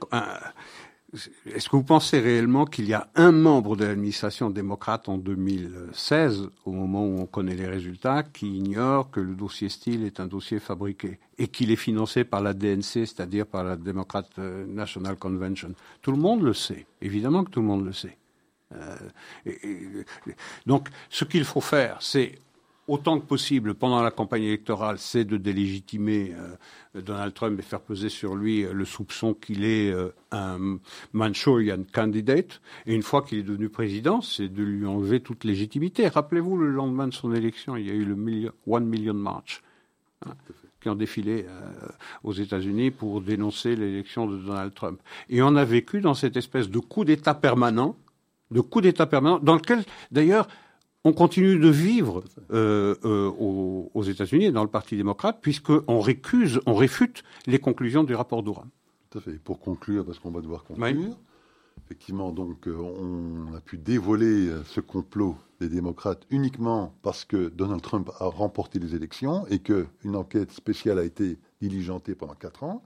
[1.13, 6.49] est-ce que vous pensez réellement qu'il y a un membre de l'administration démocrate en 2016,
[6.65, 10.27] au moment où on connaît les résultats, qui ignore que le dossier Steele est un
[10.27, 15.15] dossier fabriqué et qu'il est financé par la DNC, c'est-à-dire par la Democrat euh, National
[15.15, 15.73] Convention?
[16.01, 16.85] Tout le monde le sait.
[17.01, 18.17] Évidemment que tout le monde le sait.
[18.75, 20.03] Euh,
[20.65, 22.37] donc, ce qu'il faut faire, c'est
[22.87, 27.81] autant que possible pendant la campagne électorale, c'est de délégitimer euh, Donald Trump et faire
[27.81, 30.79] peser sur lui euh, le soupçon qu'il est euh, un
[31.13, 32.61] Manchurian candidate.
[32.85, 36.07] Et une fois qu'il est devenu président, c'est de lui enlever toute légitimité.
[36.07, 39.61] Rappelez-vous, le lendemain de son élection, il y a eu le One Million March.
[40.25, 40.33] Hein,
[40.79, 41.47] qui ont défilé
[42.23, 44.99] aux États-Unis pour dénoncer l'élection de Donald Trump.
[45.27, 47.95] Et on a vécu dans cette espèce de coup d'État permanent,
[48.51, 50.47] de coup d'État permanent, dans lequel, d'ailleurs,
[51.07, 56.59] on continue de vivre euh, euh, aux, États-Unis et dans le Parti démocrate, puisqu'on récuse,
[56.65, 58.67] on réfute les conclusions du rapport Durham.
[59.09, 59.39] Tout à fait.
[59.39, 61.15] Pour conclure, parce qu'on va devoir conclure,
[61.85, 68.11] effectivement, donc, on a pu dévoiler ce complot des démocrates uniquement parce que Donald Trump
[68.19, 72.83] a remporté les élections et qu'une enquête spéciale a été diligentée pendant quatre ans.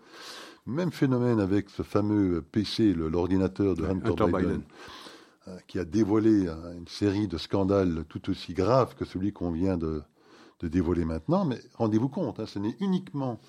[0.67, 4.61] Même phénomène avec ce fameux PC, l'ordinateur de Hunter, Biden
[5.67, 9.77] qui a dévoilé euh, une série de scandales tout aussi graves que celui qu'on vient
[9.77, 10.03] de,
[10.61, 11.45] dévoiler maintenant.
[11.45, 13.39] Mais rendez-vous compte, hein, ce n'est uniquement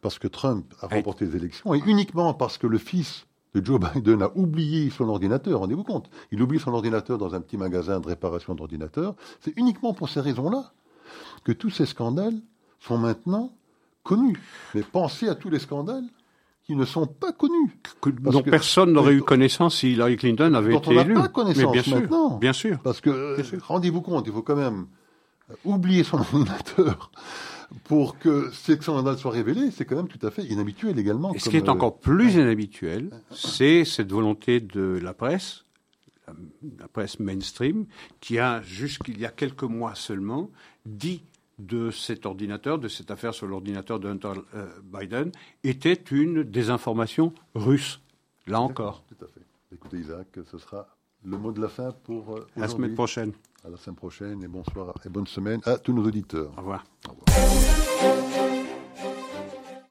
[0.00, 3.80] parce que Trump a remporté les élections et uniquement parce que le fils de Joe
[3.94, 5.60] Biden a oublié son ordinateur.
[5.60, 9.16] Rendez-vous compte, il oublie son ordinateur dans un petit magasin de réparation d'ordinateurs.
[9.40, 10.72] C'est uniquement pour ces raisons-là
[11.42, 12.40] que tous ces scandales
[12.78, 13.52] sont maintenant
[14.04, 14.40] connus.
[14.74, 16.06] Mais pensez à tous les scandales
[16.64, 17.78] qui ne sont pas connus.
[18.02, 21.14] dont personne n'aurait eu connaissance si Hillary Clinton avait été élu.
[21.14, 22.30] Pas connaissance bien maintenant.
[22.30, 22.78] Sûr, bien sûr.
[22.82, 24.86] Parce que, rendez-vous compte, il faut quand même
[25.64, 27.10] oublier son ordinateur
[27.84, 31.34] pour que ces scandales soient révélés, c'est quand même tout à fait inhabituel également.
[31.34, 35.64] Et ce qui est encore plus inhabituel, c'est cette volonté de la presse,
[36.78, 37.86] la presse mainstream,
[38.20, 40.50] qui a, jusqu'il y a quelques mois seulement,
[40.86, 41.22] dit
[41.58, 45.30] de cet ordinateur, de cette affaire sur l'ordinateur de Hunter euh, Biden,
[45.62, 48.00] était une désinformation russe.
[48.46, 49.04] Là encore.
[49.08, 49.40] Tout à fait.
[49.72, 50.86] Écoutez, Isaac, ce sera
[51.24, 53.32] le mot de la fin pour euh, la semaine prochaine.
[53.64, 56.52] À la semaine prochaine et bonsoir et bonne semaine à tous nos auditeurs.
[56.56, 56.84] Au revoir.
[57.08, 58.53] Au revoir.